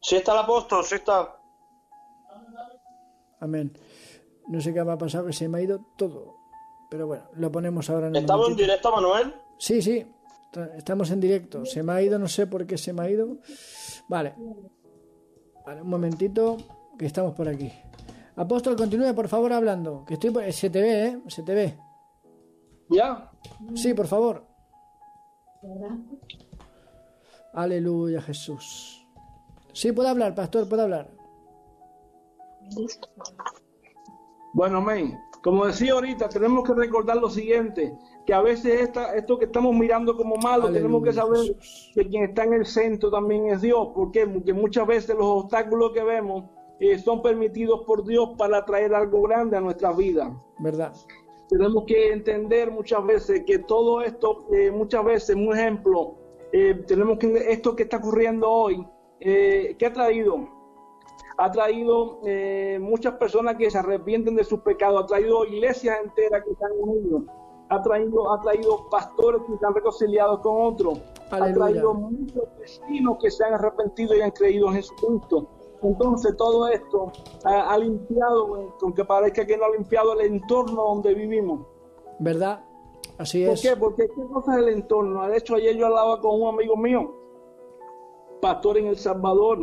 [0.00, 1.36] Sí está el apóstol, sí está.
[3.40, 3.72] Amén.
[4.48, 6.36] No sé qué me ha pasado, que se me ha ido todo.
[6.90, 9.34] Pero bueno, lo ponemos ahora en un ¿Estamos en directo, Manuel?
[9.58, 10.06] Sí, sí,
[10.76, 11.64] estamos en directo.
[11.64, 13.38] Se me ha ido, no sé por qué se me ha ido.
[14.08, 14.34] Vale.
[15.66, 16.56] Vale, un momentito,
[16.98, 17.72] que estamos por aquí.
[18.36, 20.04] Apóstol, continúe por favor hablando.
[20.04, 20.52] Que estoy por...
[20.52, 21.22] Se te ve, ¿eh?
[21.28, 21.78] Se te ve.
[22.90, 23.30] ¿Ya?
[23.74, 24.44] Sí, por favor.
[27.52, 29.06] Aleluya, Jesús.
[29.72, 31.10] Sí, puede hablar, pastor, puede hablar.
[34.52, 35.18] Bueno, amén.
[35.42, 39.74] Como decía ahorita, tenemos que recordar lo siguiente, que a veces esta, esto que estamos
[39.74, 41.92] mirando como malo, Aleluya, tenemos que saber Jesús.
[41.94, 43.88] que quien está en el centro también es Dios.
[43.94, 44.26] ¿Por qué?
[44.26, 46.44] Porque muchas veces los obstáculos que vemos
[46.80, 50.34] eh, son permitidos por Dios para traer algo grande a nuestra vida.
[50.58, 50.92] ¿Verdad?
[51.48, 56.16] Tenemos que entender muchas veces que todo esto, eh, muchas veces, un ejemplo,
[56.52, 58.86] eh, tenemos que esto que está ocurriendo hoy,
[59.20, 60.48] eh, ¿qué ha traído?
[61.36, 62.20] Ha traído
[62.80, 67.24] muchas personas que se arrepienten de sus pecados, ha traído iglesias enteras que han unido,
[67.70, 71.00] ha traído, ha traído pastores que se han reconciliado con otros,
[71.32, 75.48] ha traído muchos vecinos que se han arrepentido y han creído en Jesucristo.
[75.84, 77.12] Entonces todo esto
[77.44, 81.66] ha, ha limpiado, aunque parezca que no ha limpiado el entorno donde vivimos.
[82.18, 82.64] ¿Verdad?
[83.18, 83.62] Así ¿Por es.
[83.62, 83.76] qué?
[83.76, 85.26] Porque qué cosa es el entorno.
[85.28, 87.14] De hecho, ayer yo hablaba con un amigo mío,
[88.40, 89.60] pastor en El Salvador.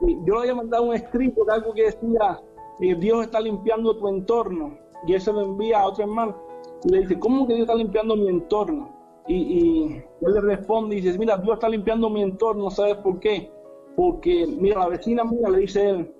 [0.00, 2.40] Y yo le había mandado un escrito de algo que decía,
[2.80, 4.78] eh, Dios está limpiando tu entorno.
[5.06, 6.36] Y él se lo envía a otro hermano.
[6.84, 8.96] Y le dice, ¿cómo que Dios está limpiando mi entorno?
[9.26, 13.20] Y, y él le responde y dice, mira, Dios está limpiando mi entorno, ¿sabes por
[13.20, 13.52] qué?
[13.98, 16.14] Porque, mira, la vecina mía le dice él,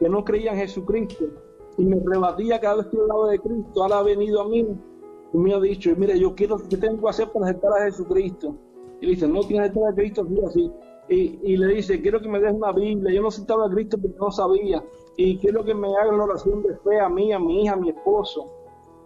[0.00, 1.26] que no creía en Jesucristo
[1.78, 3.84] y me rebatía cada vez que hablaba de Cristo.
[3.84, 4.66] Ahora ha venido a mí
[5.32, 8.56] y me ha dicho, mire, yo quiero, ¿qué tengo que hacer para aceptar a Jesucristo?
[9.00, 10.72] Y le dice, no tienes que aceptar a Cristo, así, así.
[11.08, 13.14] Y, y le dice, quiero que me des una Biblia.
[13.14, 14.84] Yo no aceptaba a Cristo porque no sabía.
[15.16, 17.76] Y quiero que me hagan la oración de fe a mí, a mi hija, a
[17.76, 18.50] mi esposo.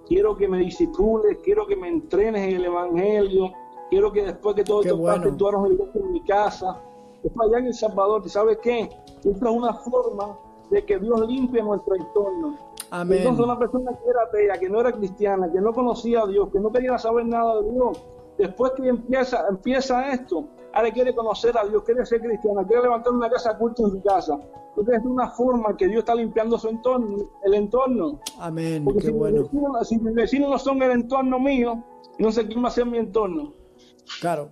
[0.07, 3.53] Quiero que me disipules, quiero que me entrenes en el Evangelio.
[3.91, 5.25] Quiero que después que todo Qué esto bueno.
[5.25, 6.83] pase, tú hagas en mi casa.
[7.25, 8.23] Es para allá en El Salvador.
[8.25, 8.91] ¿Y sabes qué?
[9.25, 10.39] Esta es una forma
[10.71, 12.59] de que Dios limpie nuestro entorno.
[12.91, 13.19] Amén.
[13.19, 16.49] Entonces una persona que era atea, que no era cristiana, que no conocía a Dios,
[16.53, 18.05] que no quería saber nada de Dios,
[18.39, 23.13] después que empieza, empieza esto, ahora quiere conocer a Dios, quiere ser cristiana, quiere levantar
[23.13, 24.39] una casa culta en su casa.
[24.71, 28.21] Entonces es una forma que Dios está limpiando su entorno, el entorno.
[28.41, 28.85] Amén.
[28.85, 29.43] Porque Qué si, bueno.
[29.43, 31.83] mis vecinos, si mis vecinos no son el entorno mío,
[32.19, 33.53] no sé quién va a ser mi entorno.
[34.21, 34.51] Claro.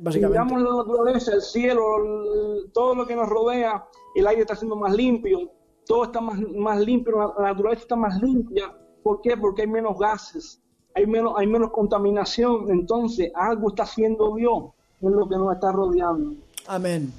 [0.00, 0.28] Básicamente.
[0.28, 4.76] miramos la naturaleza, el cielo, el- todo lo que nos rodea, el aire está siendo
[4.76, 5.50] más limpio,
[5.86, 8.72] todo está más, más limpio, la, la naturaleza está más limpia.
[9.02, 9.36] ¿Por qué?
[9.36, 10.62] Porque hay menos gases,
[10.94, 12.70] hay menos, hay menos contaminación.
[12.70, 14.64] Entonces, algo está haciendo Dios
[15.02, 16.36] en lo que nos está rodeando.
[16.66, 17.12] Amén.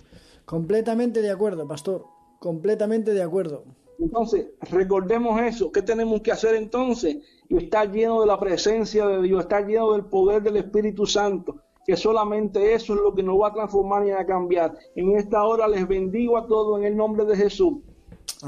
[0.46, 2.06] Completamente de acuerdo, pastor.
[2.40, 3.64] Completamente de acuerdo.
[4.00, 5.72] Entonces, recordemos eso.
[5.72, 7.18] ¿Qué tenemos que hacer entonces?
[7.50, 11.56] Y estar lleno de la presencia de Dios, estar lleno del poder del Espíritu Santo,
[11.86, 14.78] que solamente eso es lo que nos va a transformar y a cambiar.
[14.96, 17.76] En esta hora les bendigo a todos en el nombre de Jesús.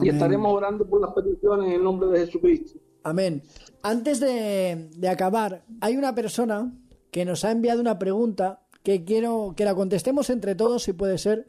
[0.01, 2.79] Y estaremos orando por las peticiones en el nombre de Jesucristo.
[3.03, 3.41] Amén.
[3.83, 6.73] Antes de, de acabar, hay una persona
[7.11, 11.17] que nos ha enviado una pregunta que quiero que la contestemos entre todos, si puede
[11.17, 11.47] ser.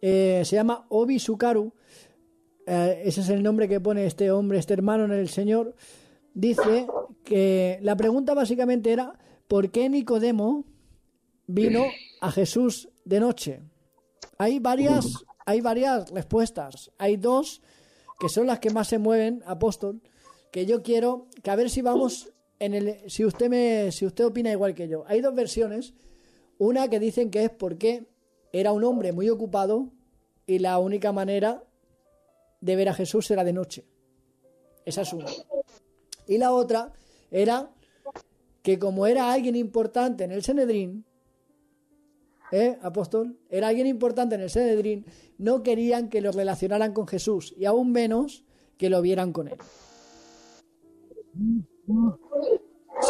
[0.00, 1.72] Eh, se llama Obi Sukaru.
[2.66, 5.74] Eh, ese es el nombre que pone este hombre, este hermano en el Señor.
[6.34, 6.86] Dice
[7.24, 10.64] que la pregunta básicamente era: ¿por qué Nicodemo
[11.46, 11.84] vino
[12.20, 13.60] a Jesús de noche?
[14.38, 16.90] Hay varias, hay varias respuestas.
[16.98, 17.62] Hay dos
[18.18, 20.00] que son las que más se mueven, apóstol,
[20.50, 24.24] que yo quiero que a ver si vamos en el si usted me si usted
[24.24, 25.04] opina igual que yo.
[25.08, 25.94] Hay dos versiones,
[26.58, 28.06] una que dicen que es porque
[28.52, 29.88] era un hombre muy ocupado
[30.46, 31.64] y la única manera
[32.60, 33.84] de ver a Jesús era de noche.
[34.84, 35.26] Esa es una.
[36.26, 36.92] Y la otra
[37.30, 37.70] era
[38.62, 41.04] que como era alguien importante en el Sanedrín,
[42.52, 43.36] ¿eh, apóstol?
[43.50, 45.04] Era alguien importante en el Sanedrín,
[45.38, 48.44] no querían que lo relacionaran con Jesús y aún menos
[48.76, 49.56] que lo vieran con él.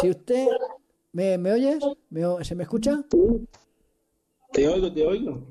[0.01, 0.47] Si usted
[1.11, 3.03] me, ¿me oyes, ¿Me o- ¿se me escucha?
[4.51, 5.43] Te oigo, te oigo.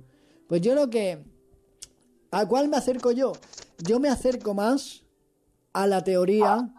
[0.49, 1.23] Pues yo lo que...
[2.31, 3.33] ¿A cuál me acerco yo?
[3.87, 5.05] Yo me acerco más
[5.73, 6.73] a la teoría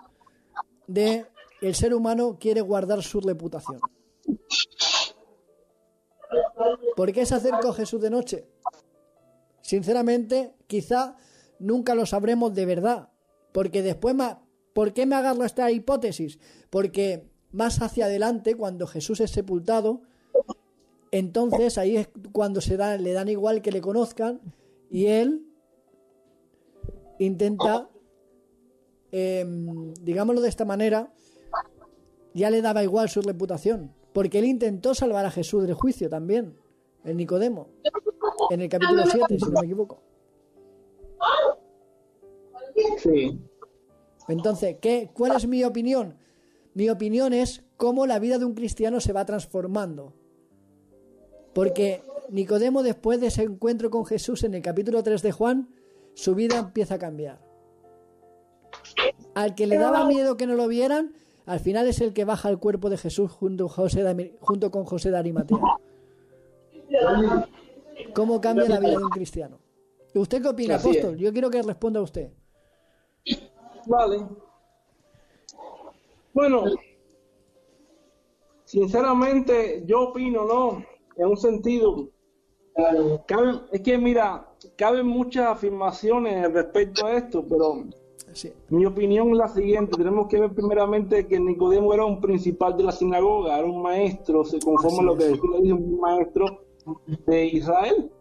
[0.87, 1.25] de
[1.61, 3.79] el ser humano quiere guardar su reputación.
[6.95, 8.47] ¿Por qué se acercó Jesús de noche?
[9.61, 11.15] Sinceramente, quizá
[11.59, 13.09] nunca lo sabremos de verdad.
[13.51, 14.15] Porque después,
[14.73, 16.39] ¿por qué me agarro a esta hipótesis?
[16.69, 20.01] Porque más hacia adelante, cuando Jesús es sepultado,
[21.11, 24.41] entonces ahí es cuando se da, le dan igual que le conozcan
[24.89, 25.45] y él
[27.19, 27.89] intenta,
[29.11, 31.13] em, digámoslo de esta manera,
[32.33, 36.55] ya le daba igual su reputación, porque él intentó salvar a Jesús del juicio también,
[37.03, 37.69] en Nicodemo,
[38.51, 40.01] en el capítulo 7, si no me equivoco.
[42.97, 43.39] Sí.
[44.27, 46.17] Entonces, ¿qué, ¿cuál es mi opinión?
[46.73, 50.13] Mi opinión es cómo la vida de un cristiano se va transformando.
[51.53, 55.69] Porque Nicodemo, después de ese encuentro con Jesús en el capítulo 3 de Juan,
[56.13, 57.41] su vida empieza a cambiar.
[59.35, 61.13] Al que le daba miedo que no lo vieran,
[61.45, 64.71] al final es el que baja el cuerpo de Jesús junto, José de Ami- junto
[64.71, 65.57] con José de Arimatea.
[68.13, 69.57] ¿Cómo cambia la vida de un cristiano?
[70.15, 70.97] ¿Usted qué opina, Así es.
[70.97, 71.17] apóstol?
[71.17, 72.31] Yo quiero que responda usted.
[73.87, 74.25] Vale.
[76.33, 76.65] Bueno,
[78.65, 80.83] sinceramente yo opino, ¿no?
[81.17, 82.09] En un sentido,
[83.27, 87.83] cabe- es que mira, caben muchas afirmaciones respecto a esto, pero
[88.33, 88.51] Sí.
[88.69, 92.83] mi opinión es la siguiente, tenemos que ver primeramente que Nicodemo era un principal de
[92.83, 96.45] la sinagoga, era un maestro, se conforma a lo que Jesús le dice, un maestro
[97.27, 98.11] de Israel.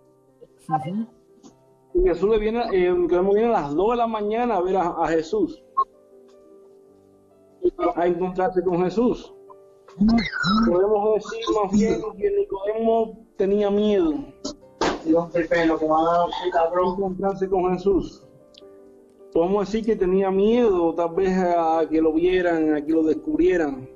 [1.95, 4.77] Y Jesús le viene, eh, Nicodemo viene a las 2 de la mañana a ver
[4.77, 5.63] a, a Jesús,
[7.95, 9.35] a encontrarse con Jesús.
[10.67, 14.15] Podemos decir más bien que Nicodemo tenía miedo
[15.05, 15.45] de
[16.93, 18.27] encontrarse con Jesús.
[19.33, 23.89] Podemos decir que tenía miedo tal vez a que lo vieran, a que lo descubrieran.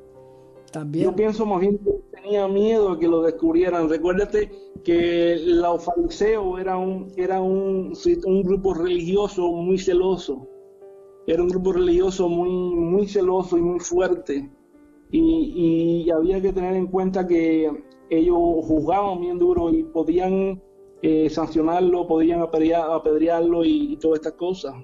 [0.72, 1.04] También.
[1.04, 3.88] Yo pienso más bien que tenía miedo a que lo descubrieran.
[3.88, 4.50] Recuérdate
[4.82, 7.92] que los fariseos era un, era un,
[8.26, 10.46] un grupo religioso muy celoso.
[11.26, 14.48] Era un grupo religioso muy, muy celoso y muy fuerte.
[15.10, 17.70] y, y había que tener en cuenta que
[18.10, 20.62] ellos juzgaban bien duro y podían
[21.02, 24.74] eh, sancionarlo, podían apedrear- apedrearlo y, y todas estas cosas.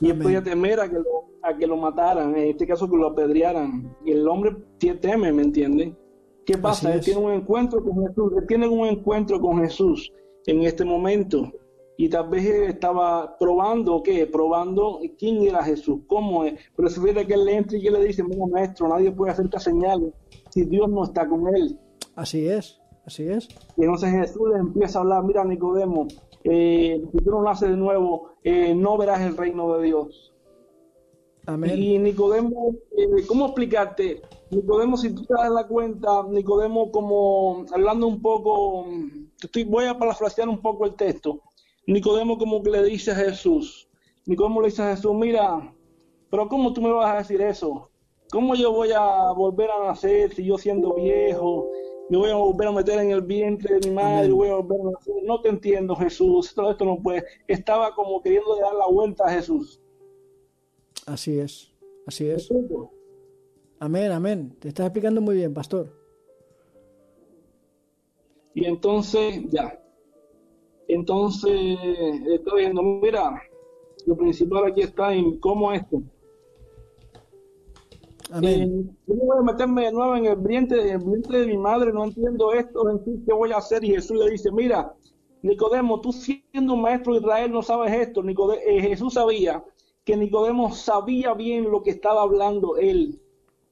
[0.00, 2.96] Y él podía temer a que, lo, a que lo mataran, en este caso que
[2.96, 3.96] lo apedrearan.
[4.04, 5.94] Y el hombre teme, ¿me entiendes?
[6.44, 6.94] ¿Qué pasa?
[6.94, 10.12] Él tiene un encuentro con Jesús, él tiene un encuentro con Jesús
[10.46, 11.50] en este momento.
[11.98, 14.26] Y tal vez él estaba probando, ¿qué?
[14.26, 16.54] Probando quién era Jesús, cómo es.
[16.76, 19.46] Pero se fíjate que él entra y él le dice, mira maestro, nadie puede hacer
[19.46, 20.12] estas señales
[20.50, 21.78] si Dios no está con él.
[22.14, 23.48] Así es, así es.
[23.76, 26.06] Y entonces Jesús le empieza a hablar, mira Nicodemo,
[26.48, 30.32] eh, si tú no naces de nuevo, eh, no verás el reino de Dios.
[31.46, 31.72] Amén.
[31.76, 34.22] Y Nicodemo, eh, ¿cómo explicarte?
[34.50, 38.86] Nicodemo, si tú te das la cuenta, Nicodemo como, hablando un poco,
[39.38, 41.42] te estoy, voy a parafrasear un poco el texto.
[41.86, 43.88] Nicodemo como que le dice a Jesús,
[44.24, 45.72] Nicodemo le dice a Jesús, mira,
[46.30, 47.90] pero ¿cómo tú me vas a decir eso?
[48.30, 51.70] ¿Cómo yo voy a volver a nacer si yo siendo viejo?
[52.08, 54.80] Me voy a volver a meter en el vientre de mi madre, voy a volver
[54.80, 55.14] a nacer.
[55.24, 56.54] No te entiendo, Jesús.
[56.54, 57.24] Todo esto no puede.
[57.48, 59.80] Estaba como queriendo dar la vuelta a Jesús.
[61.06, 61.72] Así es,
[62.06, 62.50] así es.
[62.50, 62.60] ¿Me
[63.78, 64.56] Amén, amén.
[64.58, 65.92] Te estás explicando muy bien, pastor.
[68.54, 69.78] Y entonces, ya.
[70.88, 71.78] Entonces,
[72.32, 73.42] estoy viendo, mira,
[74.06, 76.02] lo principal aquí está en cómo esto.
[78.32, 78.62] Amén.
[78.62, 81.46] Eh, yo no voy a meterme de nuevo en el vientre, en el vientre de
[81.46, 83.84] mi madre, no entiendo esto, en fin, ¿qué voy a hacer?
[83.84, 84.92] Y Jesús le dice, mira,
[85.42, 88.22] Nicodemo, tú siendo un maestro de Israel no sabes esto.
[88.22, 89.62] Nicode- eh, Jesús sabía
[90.04, 93.20] que Nicodemo sabía bien lo que estaba hablando él.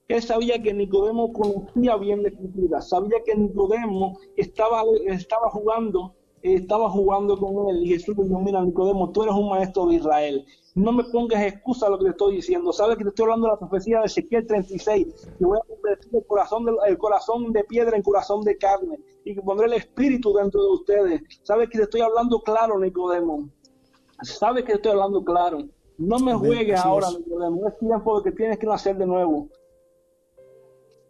[0.07, 6.15] Él sabía que Nicodemo conocía bien la escritura, sabía que Nicodemo estaba, estaba jugando,
[6.53, 7.85] estaba jugando con él.
[7.85, 10.45] Y Jesús le dijo, mira Nicodemo, tú eres un maestro de Israel.
[10.75, 12.73] No me pongas excusa a lo que te estoy diciendo.
[12.73, 15.07] Sabes que te estoy hablando de la profecía de Ezequiel 36.
[15.39, 18.99] Que voy a convertir el corazón, de, el corazón de piedra en corazón de carne.
[19.25, 21.23] Y que pondré el espíritu dentro de ustedes.
[21.43, 23.49] Sabes que te estoy hablando claro, Nicodemo.
[24.23, 25.59] Sabes que te estoy hablando claro.
[25.97, 27.21] No me juegues ahora, es.
[27.21, 27.69] Nicodemo.
[27.69, 29.49] Es tiempo de que tienes que nacer de nuevo.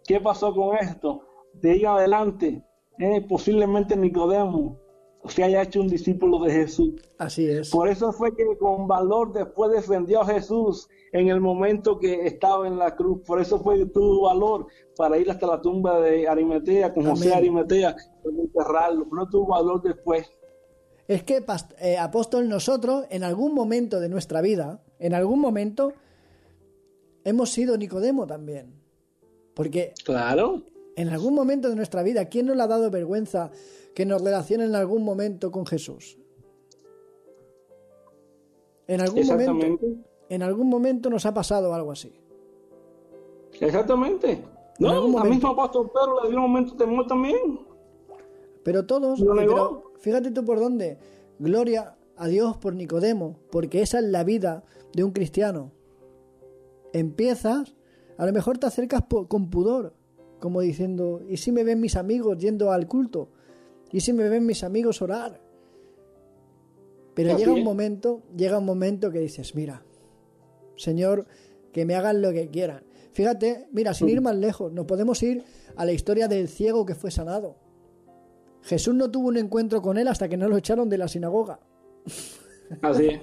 [0.07, 1.22] ¿Qué pasó con esto?
[1.55, 2.62] De ahí adelante,
[2.99, 4.84] eh, posiblemente Nicodemo
[5.29, 6.95] se haya hecho un discípulo de Jesús.
[7.18, 7.70] Así es.
[7.70, 12.66] Por eso fue que con valor después defendió a Jesús en el momento que estaba
[12.66, 13.22] en la cruz.
[13.27, 14.66] Por eso fue que tuvo valor
[14.97, 17.39] para ir hasta la tumba de Arimatea, con José Amén.
[17.39, 19.07] Arimatea, para enterrarlo.
[19.12, 20.27] No tuvo valor después.
[21.09, 21.45] Es que,
[21.81, 25.93] eh, apóstol, nosotros en algún momento de nuestra vida, en algún momento,
[27.25, 28.75] hemos sido Nicodemo también.
[29.55, 30.62] Porque Claro.
[30.97, 33.51] en algún momento de nuestra vida, ¿quién nos le ha dado vergüenza
[33.95, 36.18] que nos relacione en algún momento con Jesús?
[38.86, 39.86] En algún momento,
[40.28, 42.12] en algún momento nos ha pasado algo así.
[43.61, 44.32] Exactamente.
[44.32, 44.45] En
[44.78, 45.30] No, momento.
[45.30, 47.61] mismo apóstol Pedro le dio un momento de temor también.
[48.62, 50.99] Pero todos, pero fíjate tú por dónde.
[51.38, 54.64] Gloria a Dios por Nicodemo, porque esa es la vida
[54.95, 55.72] de un cristiano.
[56.92, 57.74] Empiezas,
[58.16, 59.95] a lo mejor te acercas con pudor,
[60.40, 63.30] como diciendo, ¿y si me ven mis amigos yendo al culto?
[63.93, 65.41] ¿Y si me ven mis amigos orar?
[67.14, 69.85] Pero Así llega un momento, llega un momento que dices, mira,
[70.76, 71.26] Señor,
[71.72, 72.82] que me hagan lo que quieran.
[73.12, 75.45] Fíjate, mira, sin ir más lejos, nos podemos ir
[75.76, 77.57] a la historia del ciego que fue sanado.
[78.62, 81.61] Jesús no tuvo un encuentro con él hasta que no lo echaron de la sinagoga.
[82.82, 83.20] Así es.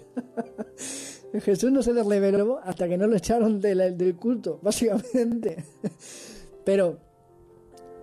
[1.44, 5.64] Jesús no se le reveló hasta que no lo echaron de la- del culto, básicamente.
[6.64, 7.00] Pero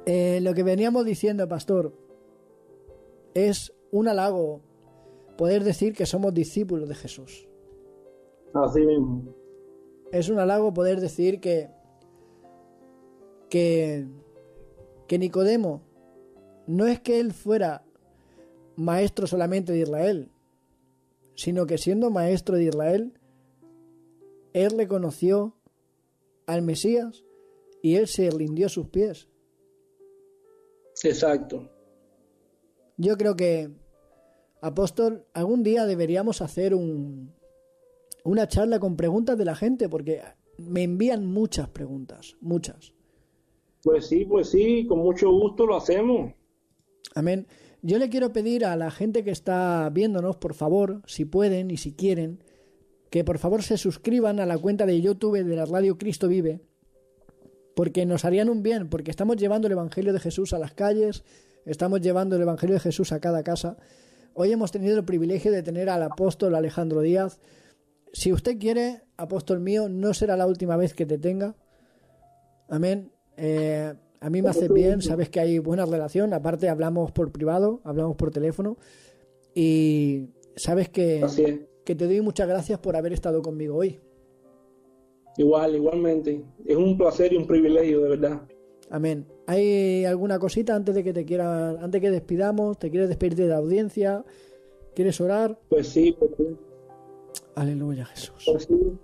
[0.05, 1.95] eh, lo que veníamos diciendo, pastor,
[3.39, 4.61] es un halago
[5.37, 7.49] poder decir que somos discípulos de Jesús.
[8.53, 9.35] Así mismo.
[10.11, 11.71] Es un halago poder decir que
[13.49, 14.07] que
[15.07, 15.83] que Nicodemo
[16.67, 17.85] no es que él fuera
[18.77, 20.31] maestro solamente de Israel,
[21.35, 23.19] sino que siendo maestro de Israel,
[24.53, 25.55] él reconoció
[26.47, 27.25] al Mesías
[27.83, 29.29] y él se rindió a sus pies.
[31.05, 31.71] Exacto.
[32.99, 33.71] Yo creo que,
[34.61, 37.33] apóstol, algún día deberíamos hacer un,
[38.25, 40.21] una charla con preguntas de la gente, porque
[40.59, 42.93] me envían muchas preguntas, muchas.
[43.83, 46.33] Pues sí, pues sí, con mucho gusto lo hacemos.
[47.15, 47.47] Amén.
[47.81, 51.77] Yo le quiero pedir a la gente que está viéndonos, por favor, si pueden y
[51.77, 52.43] si quieren,
[53.11, 56.61] que por favor se suscriban a la cuenta de YouTube de la Radio Cristo Vive,
[57.77, 61.23] porque nos harían un bien, porque estamos llevando el Evangelio de Jesús a las calles,
[61.69, 63.77] estamos llevando el Evangelio de Jesús a cada casa.
[64.35, 67.41] Hoy hemos tenido el privilegio de tener al apóstol Alejandro Díaz.
[68.13, 71.55] Si usted quiere, apóstol mío, no será la última vez que te tenga.
[72.69, 73.13] Amén.
[73.37, 76.33] Eh, a mí me hace bien, sabes que hay buena relación.
[76.33, 78.79] Aparte, hablamos por privado, hablamos por teléfono.
[79.55, 81.41] Y sabes que, es.
[81.85, 84.01] que te doy muchas gracias por haber estado conmigo hoy.
[85.37, 86.43] Igual, igualmente.
[86.65, 88.43] Es un placer y un privilegio, de verdad.
[88.91, 89.27] Amén.
[89.47, 92.79] ¿Hay alguna cosita antes de que te quiera, antes que despidamos?
[92.79, 94.25] ¿Te quieres despedir de la audiencia?
[94.95, 95.59] ¿Quieres orar?
[95.69, 96.57] Pues sí, pues sí.
[97.55, 98.45] Aleluya, Jesús.
[98.51, 98.99] Pues sí.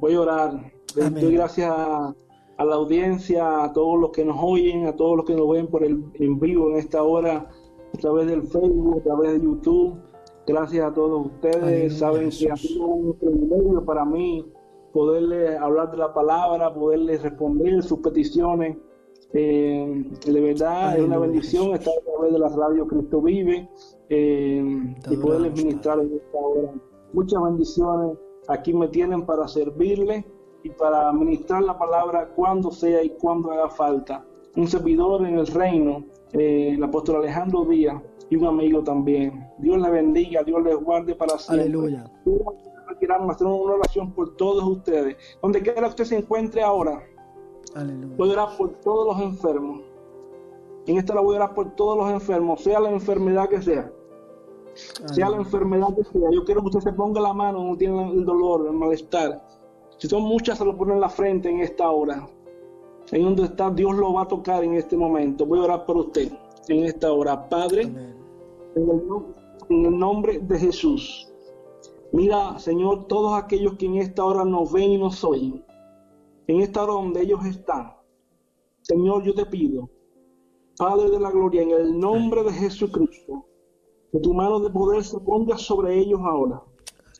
[0.00, 0.72] Voy a orar.
[1.00, 1.22] Amén.
[1.22, 2.14] doy gracias a,
[2.58, 5.84] la audiencia, a todos los que nos oyen, a todos los que nos ven por
[5.84, 7.50] el en vivo en esta hora,
[7.94, 9.98] a través del Facebook, a través de YouTube.
[10.46, 11.62] Gracias a todos ustedes.
[11.62, 14.44] Aleluya, Saben que ha sido un privilegio para mí
[14.92, 18.76] poderles hablar de la palabra, poderles responder sus peticiones.
[19.34, 23.66] Eh, de verdad es una bendición estar a través de la radio Cristo Vive
[24.10, 26.72] eh, y poderles ministrar en esta hora.
[27.12, 28.18] Muchas bendiciones.
[28.48, 30.26] Aquí me tienen para servirle
[30.64, 34.24] y para ministrar la palabra cuando sea y cuando haga falta.
[34.54, 39.46] Un servidor en el reino, eh, el apóstol Alejandro Díaz y un amigo también.
[39.58, 41.64] Dios les bendiga, Dios les guarde para siempre.
[41.64, 42.04] Aleluya.
[43.02, 45.16] Queramos hacer una oración por todos ustedes.
[45.42, 47.02] Donde quiera que usted se encuentre ahora,
[47.74, 48.14] Aleluya.
[48.16, 49.80] voy a orar por todos los enfermos.
[50.86, 53.90] En esta la voy a orar por todos los enfermos, sea la enfermedad que sea.
[54.74, 56.30] Sea la enfermedad que sea.
[56.32, 59.44] Yo quiero que usted se ponga la mano donde tiene el dolor, el malestar.
[59.98, 62.28] Si son muchas, se lo pone en la frente en esta hora.
[63.10, 65.44] En donde está, Dios lo va a tocar en este momento.
[65.44, 66.30] Voy a orar por usted
[66.68, 67.48] en esta hora.
[67.48, 68.14] Padre, Amén.
[68.76, 69.34] en el, nom-
[69.70, 71.31] en el nombre de Jesús.
[72.12, 75.64] Mira, Señor, todos aquellos que en esta hora nos ven y nos oyen,
[76.46, 77.94] en esta hora donde ellos están,
[78.82, 79.88] Señor, yo te pido,
[80.76, 83.46] Padre de la Gloria, en el nombre de Jesucristo,
[84.10, 86.62] que tu mano de poder se ponga sobre ellos ahora.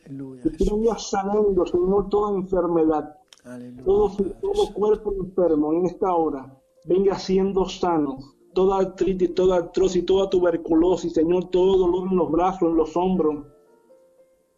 [0.05, 3.83] Aleluya, Que tú vengas sanando, Señor, toda enfermedad, Aleluya.
[3.85, 8.17] todo, todo cuerpo enfermo en esta hora venga siendo sano.
[8.53, 13.45] Toda artritis, toda artrosis, toda tuberculosis, Señor, todo dolor en los brazos, en los hombros,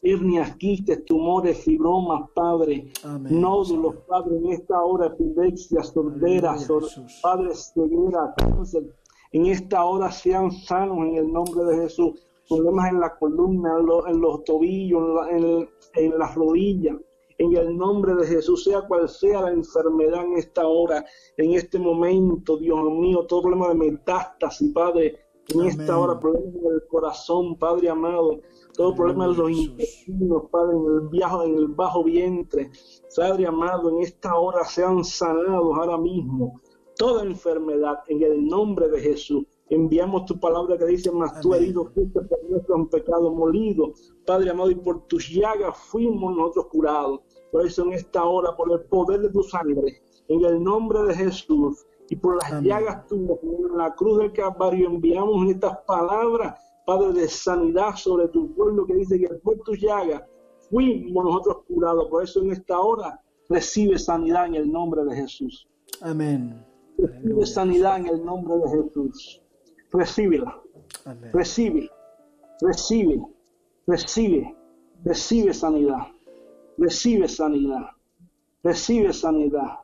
[0.06, 6.84] hernias, quistes, tumores, fibromas, Padre, Amén, nódulos, Padre, en esta hora, epilepsia, sordera, Aleluya, sor-
[6.84, 7.19] Jesús.
[7.23, 8.84] Padre, ceguera, cáncer,
[9.32, 12.11] en esta hora sean sanos en el nombre de Jesús.
[12.48, 16.95] Problemas en la columna, en, lo- en los tobillos, en, la- en- en las rodillas.
[17.38, 21.03] En el nombre de Jesús, sea cual sea la enfermedad en esta hora,
[21.36, 25.19] en este momento, Dios mío, todo problema de metástasis, Padre,
[25.49, 25.68] en Amén.
[25.82, 28.40] esta hora, problemas del corazón, Padre amado,
[28.76, 32.72] todo problema los intestinos, Padre, en el, viajo, en el bajo vientre,
[33.15, 36.60] Padre amado, en esta hora sean sanados ahora mismo
[36.97, 39.45] toda enfermedad en el nombre de Jesús.
[39.69, 43.93] Enviamos tu palabra que dice, mas tú herido fuiste por nuestro pecado molido.
[44.26, 47.22] Padre amado, y por tus llagas fuimos nosotros curados.
[47.52, 51.15] Por eso en esta hora, por el poder de tu sangre, en el nombre de
[51.15, 52.65] Jesús, y por las Amén.
[52.65, 58.53] llagas tuyas, en la cruz del Calvario, enviamos estas palabras, Padre, de sanidad sobre tu
[58.53, 60.24] pueblo, que dice que por tus llagas
[60.70, 62.07] fuimos nosotros curados.
[62.10, 65.68] Por eso en esta hora recibe sanidad en el nombre de Jesús.
[66.02, 66.64] Amén.
[66.98, 69.41] Recibe sanidad en el nombre de Jesús.
[69.91, 70.62] Recíbela,
[71.06, 71.32] Amén.
[71.34, 71.90] recibe,
[72.62, 73.22] recibe,
[73.88, 74.56] recibe,
[75.03, 76.07] recibe sanidad,
[76.78, 77.86] recibe sanidad,
[78.64, 79.80] recibe sanidad.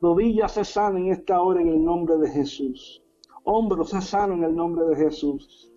[0.00, 3.02] Rodillas se sana en esta hora en el nombre de Jesús.
[3.44, 5.72] Hombros se sano en el nombre de Jesús.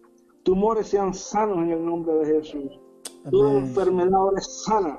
[0.48, 2.80] Tumores sean sanos en el nombre de Jesús.
[3.30, 3.64] Toda Amén.
[3.66, 4.98] enfermedad ahora es sana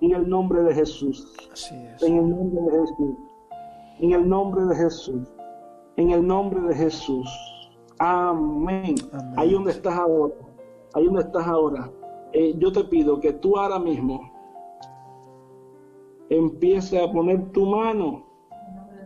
[0.00, 1.32] en el nombre de Jesús.
[1.52, 2.02] Así es.
[2.02, 3.16] En el nombre de Jesús.
[4.00, 5.28] En el nombre de Jesús.
[5.94, 7.30] En el nombre de Jesús.
[8.00, 8.96] Amén.
[9.12, 9.34] Amén.
[9.36, 10.34] Ahí donde estás ahora.
[10.94, 11.88] Ahí donde estás ahora.
[12.32, 14.28] Eh, yo te pido que tú ahora mismo
[16.30, 18.26] empieces a poner tu mano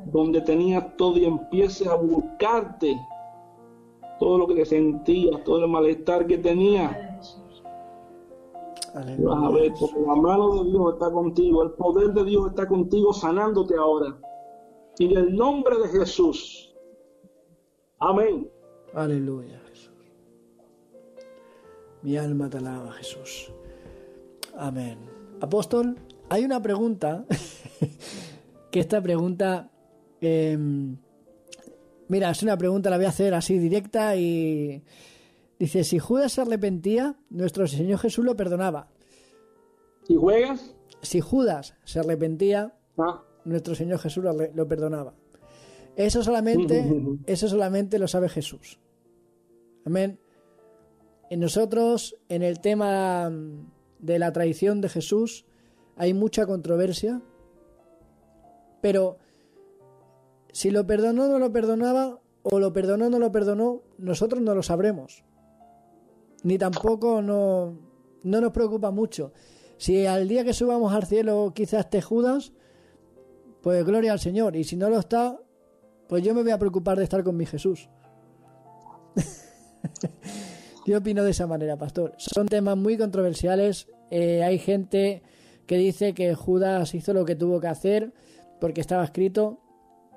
[0.06, 2.97] donde tenías todo y empieces a buscarte
[4.19, 6.93] todo lo que te sentías, todo el malestar que tenías.
[8.95, 9.74] Vas a ver, Aleluya.
[9.81, 14.16] porque la mano de Dios está contigo, el poder de Dios está contigo, sanándote ahora.
[15.01, 16.73] En el nombre de Jesús.
[17.99, 18.49] Amén.
[18.95, 19.93] Aleluya, Jesús.
[22.03, 23.53] Mi alma te alaba, Jesús.
[24.57, 24.99] Amén.
[25.41, 25.97] Apóstol,
[26.28, 27.24] hay una pregunta,
[28.70, 29.73] que esta pregunta,
[30.20, 30.57] eh,
[32.09, 34.82] mira, es una pregunta, la voy a hacer así directa y
[35.59, 38.89] dice, si Judas se arrepentía, nuestro Señor Jesús lo perdonaba.
[40.06, 45.14] Si juegas, Si Judas se arrepentía, ah, nuestro Señor Jesús lo, lo perdonaba.
[45.97, 46.85] Eso solamente,
[47.26, 48.78] eso solamente lo sabe Jesús.
[49.85, 50.18] Amén.
[51.31, 53.31] En nosotros, en el tema
[53.98, 55.47] de la traición de Jesús,
[55.97, 57.22] hay mucha controversia,
[58.81, 59.18] pero
[60.55, 64.62] Si lo perdonó no lo perdonaba, o lo perdonó no lo perdonó, nosotros no lo
[64.62, 65.24] sabremos.
[66.44, 67.76] Ni tampoco no,
[68.22, 69.32] no nos preocupa mucho.
[69.78, 72.52] Si al día que subamos al cielo quizás esté Judas,
[73.62, 74.55] pues gloria al Señor.
[74.55, 75.40] Y si no lo está,
[76.09, 77.89] pues yo me voy a preocupar de estar con mi Jesús.
[80.86, 82.14] yo opino de esa manera, pastor.
[82.16, 83.89] Son temas muy controversiales.
[84.12, 85.24] Eh, hay gente
[85.66, 88.14] que dice que Judas hizo lo que tuvo que hacer
[88.60, 89.64] porque estaba escrito,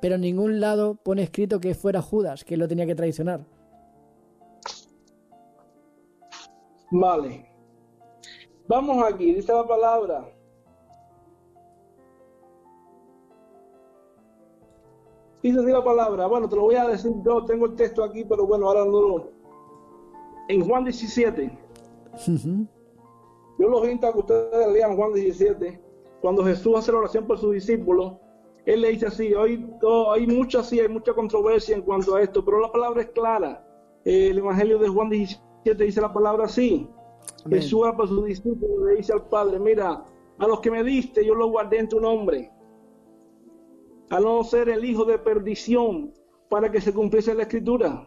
[0.02, 3.42] pero en ningún lado pone escrito que fuera Judas, que lo tenía que traicionar.
[6.92, 7.46] Vale.
[8.68, 10.30] Vamos aquí, dice la palabra.
[15.42, 16.28] Dice así la palabra.
[16.28, 19.02] Bueno, te lo voy a decir yo, tengo el texto aquí, pero bueno, ahora no
[19.02, 19.32] lo.
[20.50, 21.58] En Juan 17.
[23.60, 25.82] Yo los invito a que ustedes lean Juan 17.
[26.22, 28.14] Cuando Jesús hace la oración por sus discípulos,
[28.68, 29.66] él le dice así: hoy
[30.14, 33.66] hay mucha sí, hay mucha controversia en cuanto a esto, pero la palabra es clara.
[34.04, 36.90] El Evangelio de Juan 17 dice la palabra así.
[37.46, 37.62] Amén.
[37.62, 40.04] Jesús por sus discípulos le dice al Padre: Mira,
[40.38, 42.52] a los que me diste, yo los guardé en tu nombre.
[44.10, 46.14] A no ser el hijo de perdición,
[46.50, 48.06] para que se cumpliese la escritura.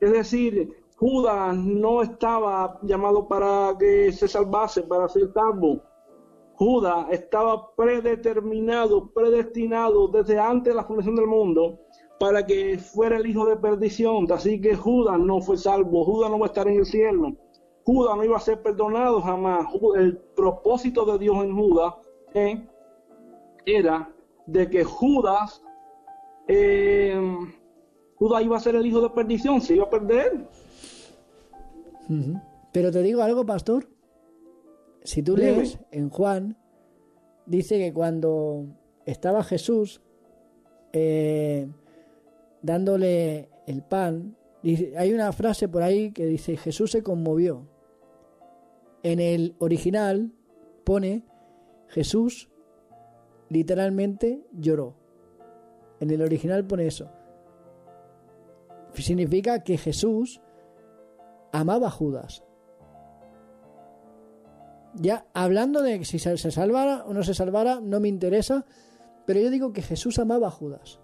[0.00, 5.82] Es decir, Judas no estaba llamado para que se salvase, para ser salvo.
[6.56, 11.78] Judas estaba predeterminado, predestinado desde antes de la fundación del mundo
[12.18, 14.26] para que fuera el hijo de perdición.
[14.32, 17.36] Así que Judas no fue salvo, Judas no va a estar en el cielo.
[17.84, 19.66] Judas no iba a ser perdonado jamás.
[19.96, 21.94] El propósito de Dios en Judas
[22.34, 22.66] eh,
[23.66, 24.10] era
[24.46, 25.62] de que Judas,
[26.48, 27.20] eh,
[28.16, 30.48] Judas iba a ser el hijo de perdición, se iba a perder.
[32.72, 33.95] Pero te digo algo, pastor.
[35.06, 35.52] Si tú Dime.
[35.52, 36.56] lees en Juan,
[37.46, 38.66] dice que cuando
[39.04, 40.02] estaba Jesús
[40.92, 41.68] eh,
[42.60, 44.36] dándole el pan,
[44.96, 47.68] hay una frase por ahí que dice Jesús se conmovió.
[49.04, 50.32] En el original
[50.82, 51.24] pone
[51.86, 52.50] Jesús
[53.48, 54.96] literalmente lloró.
[56.00, 57.08] En el original pone eso.
[58.92, 60.40] Significa que Jesús
[61.52, 62.42] amaba a Judas.
[64.98, 68.64] Ya hablando de si se, se salvara o no se salvara, no me interesa,
[69.26, 71.00] pero yo digo que Jesús amaba a Judas.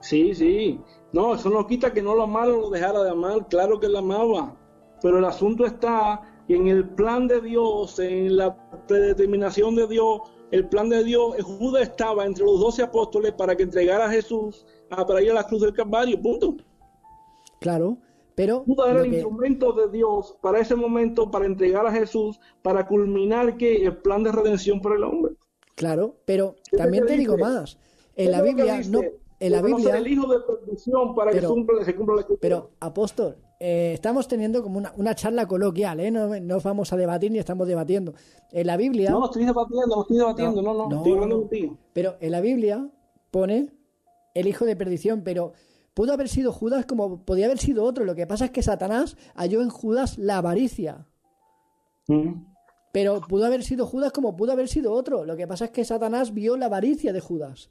[0.00, 0.80] Sí, sí.
[1.12, 3.48] No, eso no quita que no lo amara o lo dejara de amar.
[3.48, 4.56] Claro que lo amaba.
[5.02, 8.56] Pero el asunto está en el plan de Dios, en la
[8.86, 10.20] predeterminación de Dios.
[10.50, 14.64] El plan de Dios, Judas estaba entre los doce apóstoles para que entregara a Jesús
[14.90, 16.20] a, para ir a la cruz del Calvario.
[16.20, 16.56] Punto.
[17.60, 17.98] Claro,
[18.36, 22.38] pero Judas era el que- instrumento de Dios para ese momento, para entregar a Jesús,
[22.62, 25.34] para culminar que el plan de redención por el hombre.
[25.74, 27.78] claro, pero ¿Qué también te digo más.
[28.14, 29.00] En la que Biblia no,
[29.40, 32.14] en la que Biblia el hijo de perdición para que Pero- se cumpla, se cumpla
[32.16, 32.26] la.
[32.40, 36.10] Pero, apóstol, eh, estamos teniendo como una, una charla coloquial, ¿eh?
[36.10, 38.14] No, no vamos a debatir ni estamos debatiendo.
[38.52, 41.40] En la Biblia, No, estoy debatiendo, no estoy debatiendo, no, no, no, estoy hablando no.
[41.42, 41.78] contigo.
[41.92, 42.88] pero en la Biblia
[43.30, 43.70] pone
[44.34, 45.52] el hijo de perdición, pero
[45.96, 48.04] pudo haber sido Judas como podía haber sido otro.
[48.04, 51.06] Lo que pasa es que Satanás halló en Judas la avaricia.
[52.06, 52.34] Mm.
[52.92, 55.24] Pero pudo haber sido Judas como pudo haber sido otro.
[55.24, 57.70] Lo que pasa es que Satanás vio la avaricia de Judas.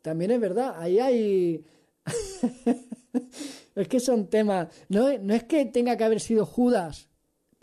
[0.00, 1.66] También es verdad, ahí hay...
[3.74, 4.68] es que son temas...
[4.88, 7.10] No, no es que tenga que haber sido Judas,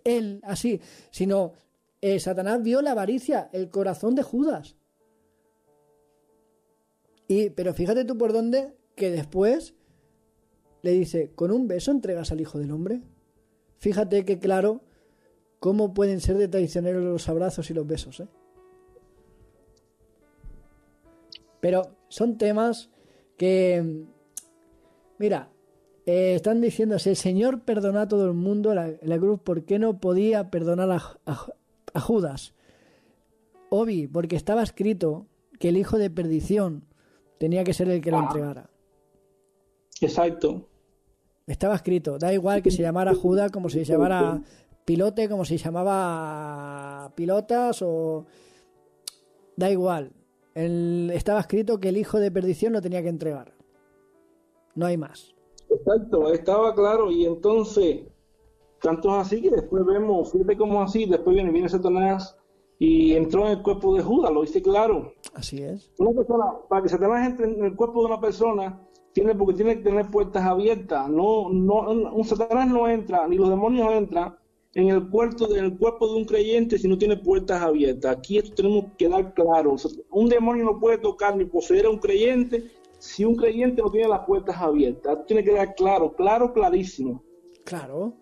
[0.03, 1.53] él así, sino
[1.99, 4.75] eh, Satanás vio la avaricia, el corazón de Judas.
[7.27, 9.73] Pero fíjate tú por dónde que después
[10.83, 13.01] le dice, con un beso entregas al Hijo del Hombre.
[13.79, 14.81] Fíjate que claro
[15.59, 18.27] cómo pueden ser de traicioneros los abrazos y los besos, ¿eh?
[21.59, 22.89] Pero son temas
[23.37, 24.03] que,
[25.17, 25.49] mira,
[26.05, 29.79] eh, están diciendo, si el Señor perdonó a todo el mundo la, cruz, ¿por qué
[29.79, 31.53] no podía perdonar a, a-
[31.93, 32.53] a Judas?
[33.69, 35.25] Obi, porque estaba escrito
[35.59, 36.83] que el hijo de perdición
[37.43, 38.23] tenía que ser el que lo Ah.
[38.23, 38.69] entregara.
[39.99, 40.65] Exacto.
[41.45, 44.41] Estaba escrito, da igual que se llamara Judas, como si se llamara
[44.85, 48.25] Pilote, como si se llamaba Pilotas o...
[49.57, 50.13] Da igual.
[50.55, 53.51] El- Estaba escrito que el hijo de perdición lo tenía que entregar.
[54.75, 55.35] No hay más.
[55.69, 57.11] Exacto, estaba claro.
[57.11, 58.03] Y entonces,
[58.81, 62.37] tanto es así que después vemos, fíjate cómo así, después viene, viene Satanás
[62.85, 65.13] y entró en el cuerpo de Judas, lo dice claro.
[65.33, 65.89] Así es.
[65.99, 68.77] Una persona, para que Satanás entre en el cuerpo de una persona,
[69.13, 71.07] tiene porque tiene que tener puertas abiertas.
[71.07, 71.79] No, no,
[72.11, 74.35] un Satanás no entra, ni los demonios entran
[74.73, 78.17] en el cuerpo, en el cuerpo de un creyente si no tiene puertas abiertas.
[78.17, 79.77] Aquí esto tenemos que dar claro.
[80.09, 82.69] Un demonio no puede tocar ni poseer a un creyente
[82.99, 85.13] si un creyente no tiene las puertas abiertas.
[85.13, 87.23] Esto tiene que dar claro, claro, clarísimo.
[87.63, 88.13] Claro.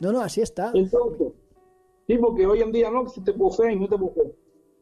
[0.00, 0.72] No, no, así está.
[0.74, 1.32] Entonces,
[2.10, 4.32] sí, porque hoy en día no, si te poseen, no te poseen.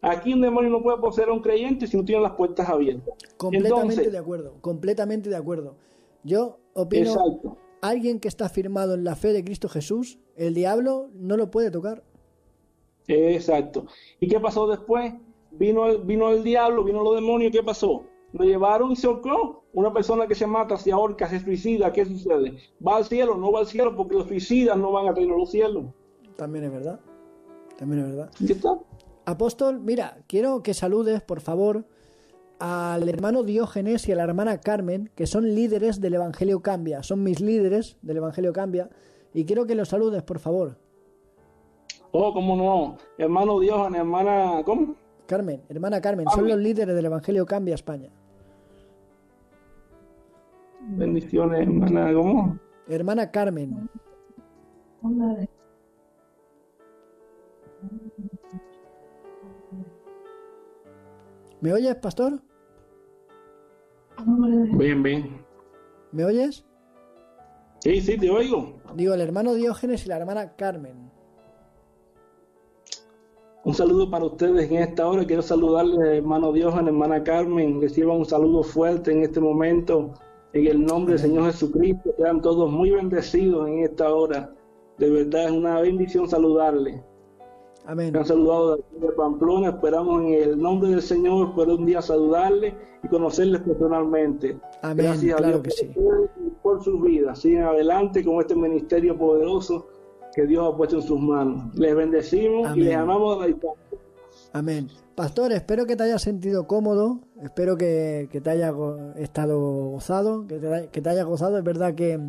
[0.01, 3.15] Aquí un demonio no puede poseer a un creyente si no tiene las puertas abiertas.
[3.37, 5.77] Completamente Entonces, de acuerdo, completamente de acuerdo.
[6.23, 7.59] Yo opino, Exacto.
[7.83, 11.71] alguien que está firmado en la fe de Cristo Jesús, el diablo no lo puede
[11.71, 12.05] tocar.
[13.09, 13.87] Exacto.
[14.21, 15.15] ¿Y qué pasó después?
[15.51, 18.05] Vino el, vino el diablo, vino los demonios, ¿qué pasó?
[18.33, 19.65] Lo llevaron y se ahorcó.
[19.73, 22.59] Una persona que se mata, se ahorca, se suicida, ¿qué sucede?
[22.87, 23.37] ¿Va al cielo?
[23.37, 25.87] No va al cielo porque los suicidas no van a de los cielos.
[26.37, 27.01] También es verdad.
[27.79, 28.27] También.
[29.25, 31.85] Apóstol, mira, quiero que saludes, por favor,
[32.59, 37.05] al hermano Diógenes y a la hermana Carmen, que son líderes del Evangelio Cambia.
[37.05, 38.91] Son mis líderes del Evangelio Cambia.
[39.33, 40.77] Y quiero que los saludes, por favor.
[42.11, 42.97] Oh, cómo no.
[43.17, 44.97] Hermano Diógenes, hermana, ¿cómo?
[45.27, 48.11] Carmen, hermana Carmen, son los líderes del Evangelio Cambia España.
[50.81, 52.59] Bendiciones, hermana, ¿cómo?
[52.89, 53.89] Hermana Carmen,
[61.61, 62.41] ¿me oyes, pastor?
[64.77, 65.45] Bien, bien.
[66.13, 66.65] ¿Me oyes?
[67.81, 68.75] Sí, sí, te oigo.
[68.95, 71.11] Digo, el hermano Diógenes y la hermana Carmen.
[73.65, 75.25] Un saludo para ustedes en esta hora.
[75.25, 77.81] Quiero saludarle, hermano Diógenes, hermana Carmen.
[77.81, 80.15] Reciban un saludo fuerte en este momento.
[80.55, 82.15] En el nombre del Señor Jesucristo.
[82.17, 84.53] Sean todos muy bendecidos en esta hora.
[84.99, 87.05] De verdad es una bendición saludarle.
[87.89, 88.12] Amén.
[88.12, 89.70] Me han saludado de, aquí de Pamplona.
[89.70, 94.59] Esperamos en el nombre del Señor poder un día saludarle y conocerles personalmente.
[94.82, 95.90] Amén, Gracias a Dios que sí.
[96.62, 97.39] por sus vidas.
[97.40, 99.86] Sigan adelante con este ministerio poderoso
[100.35, 101.74] que Dios ha puesto en sus manos.
[101.77, 102.78] Les bendecimos Amén.
[102.78, 103.98] y les amamos a la distancia.
[104.52, 104.89] Amén.
[105.15, 109.59] Pastor, espero que te hayas sentido cómodo, espero que, que te haya go- estado
[109.90, 111.56] gozado, que te, que te haya gozado.
[111.59, 112.20] Es verdad que,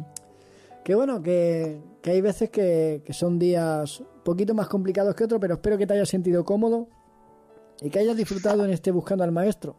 [0.83, 5.41] que bueno, que, que hay veces que, que son días poquito más complicados que otros,
[5.41, 6.87] pero espero que te hayas sentido cómodo
[7.81, 9.75] y que hayas disfrutado en este Buscando al Maestro.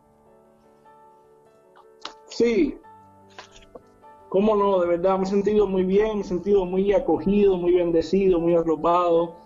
[2.26, 2.76] Sí,
[4.28, 7.74] cómo no, de verdad me he sentido muy bien, me he sentido muy acogido, muy
[7.74, 9.36] bendecido, muy arropado.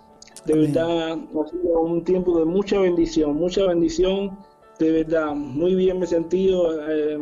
[0.47, 0.73] De Amén.
[0.73, 4.39] verdad, ha sido un tiempo de mucha bendición, mucha bendición.
[4.79, 6.89] De verdad, muy bien me he sentido.
[6.91, 7.19] Eh,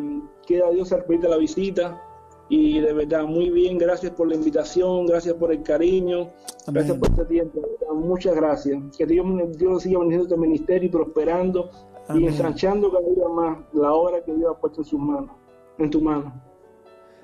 [0.46, 2.00] quiera Dios se repita la visita.
[2.54, 6.28] Y de verdad, muy bien, gracias por la invitación, gracias por el cariño,
[6.66, 7.62] gracias por este tiempo.
[7.94, 8.78] muchas gracias.
[8.94, 9.26] Que Dios,
[9.56, 11.70] Dios siga bendiciendo este ministerio y prosperando
[12.08, 12.24] Amén.
[12.24, 15.30] y ensanchando cada día más la obra que Dios ha puesto en sus manos,
[15.78, 16.30] en tu mano.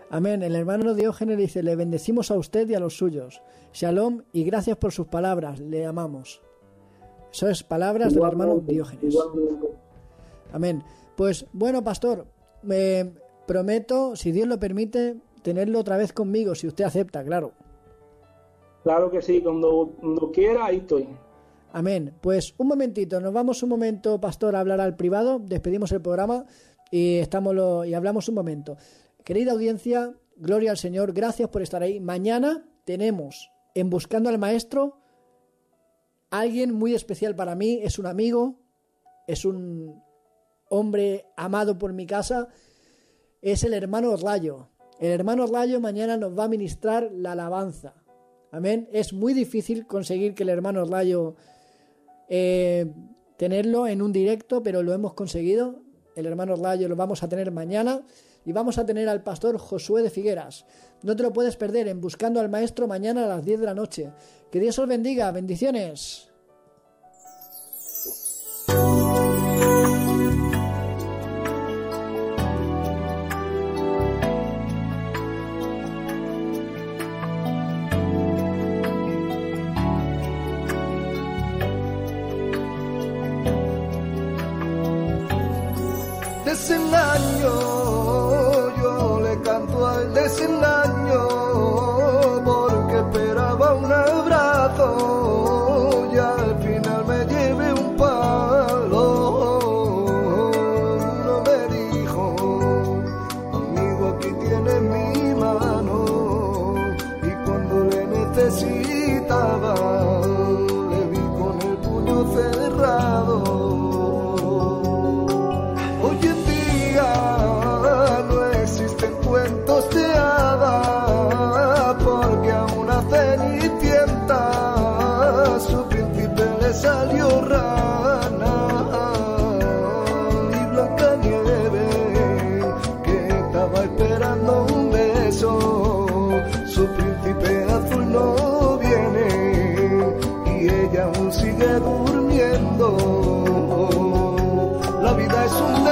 [0.08, 0.42] Amén.
[0.42, 3.42] El hermano Diógenes dice, le bendecimos a usted y a los suyos.
[3.74, 6.40] Shalom y gracias por sus palabras, le amamos.
[7.30, 9.12] Eso es palabras del hermano Diógenes.
[9.12, 9.66] igualmente.
[10.54, 10.82] Amén.
[11.18, 12.24] Pues bueno, pastor,
[12.62, 13.12] me
[13.48, 17.50] prometo, si Dios lo permite, tenerlo otra vez conmigo, si usted acepta, claro.
[18.84, 21.08] Claro que sí, cuando, cuando quiera, ahí estoy.
[21.72, 22.14] Amén.
[22.20, 26.44] Pues un momentito, nos vamos un momento, pastor, a hablar al privado, despedimos el programa
[26.92, 28.76] y estamos lo- y hablamos un momento.
[29.24, 31.98] Querida audiencia, gloria al Señor, gracias por estar ahí.
[32.00, 34.98] Mañana tenemos en Buscando al Maestro
[36.30, 38.54] alguien muy especial para mí, es un amigo,
[39.26, 40.00] es un
[40.70, 42.48] hombre amado por mi casa,
[43.42, 44.68] es el hermano Rayo.
[44.98, 47.94] El hermano Rayo mañana nos va a ministrar la alabanza.
[48.50, 48.88] Amén.
[48.92, 51.36] Es muy difícil conseguir que el hermano Rayo
[52.28, 52.86] eh,
[53.36, 55.82] tenerlo en un directo, pero lo hemos conseguido.
[56.16, 58.02] El hermano Rayo lo vamos a tener mañana
[58.44, 60.64] y vamos a tener al pastor Josué de Figueras.
[61.02, 63.74] No te lo puedes perder en Buscando al Maestro mañana a las 10 de la
[63.74, 64.10] noche.
[64.50, 65.30] Que Dios os bendiga.
[65.30, 66.27] Bendiciones.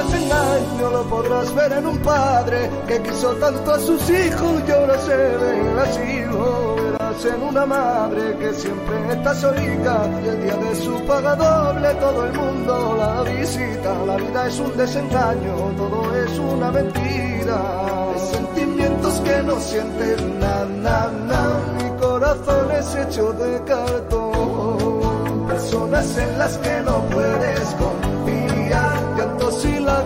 [0.07, 4.71] Un desengaño, lo podrás ver en un padre que quiso tanto a sus hijos y
[4.71, 6.25] ahora se ve así.
[6.31, 11.35] Lo verás en una madre que siempre está solita y el día de su paga
[11.35, 14.05] doble todo el mundo la visita.
[14.05, 18.13] La vida es un desengaño, todo es una mentira.
[18.13, 21.59] Hay sentimientos que no sienten na, na, na.
[21.77, 25.47] Mi corazón es hecho de cartón.
[25.47, 27.96] Personas en las que no puedes confiar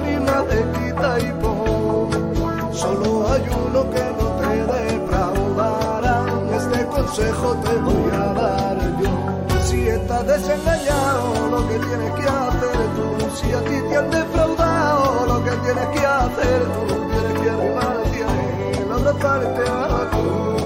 [0.02, 2.73] lágrimas de quita y pon.
[2.73, 6.26] Solo hay uno que no te defraudará,
[6.56, 9.65] este consejo te voy a dar yo.
[9.65, 13.36] Si estás desengañado, lo que tienes que hacer tú.
[13.36, 16.95] Si a ti te han defraudado, lo que tienes que hacer tú.
[17.11, 20.23] Tienes que arrimarte a él, abrazarte a tú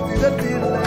[0.08, 0.85] y decirle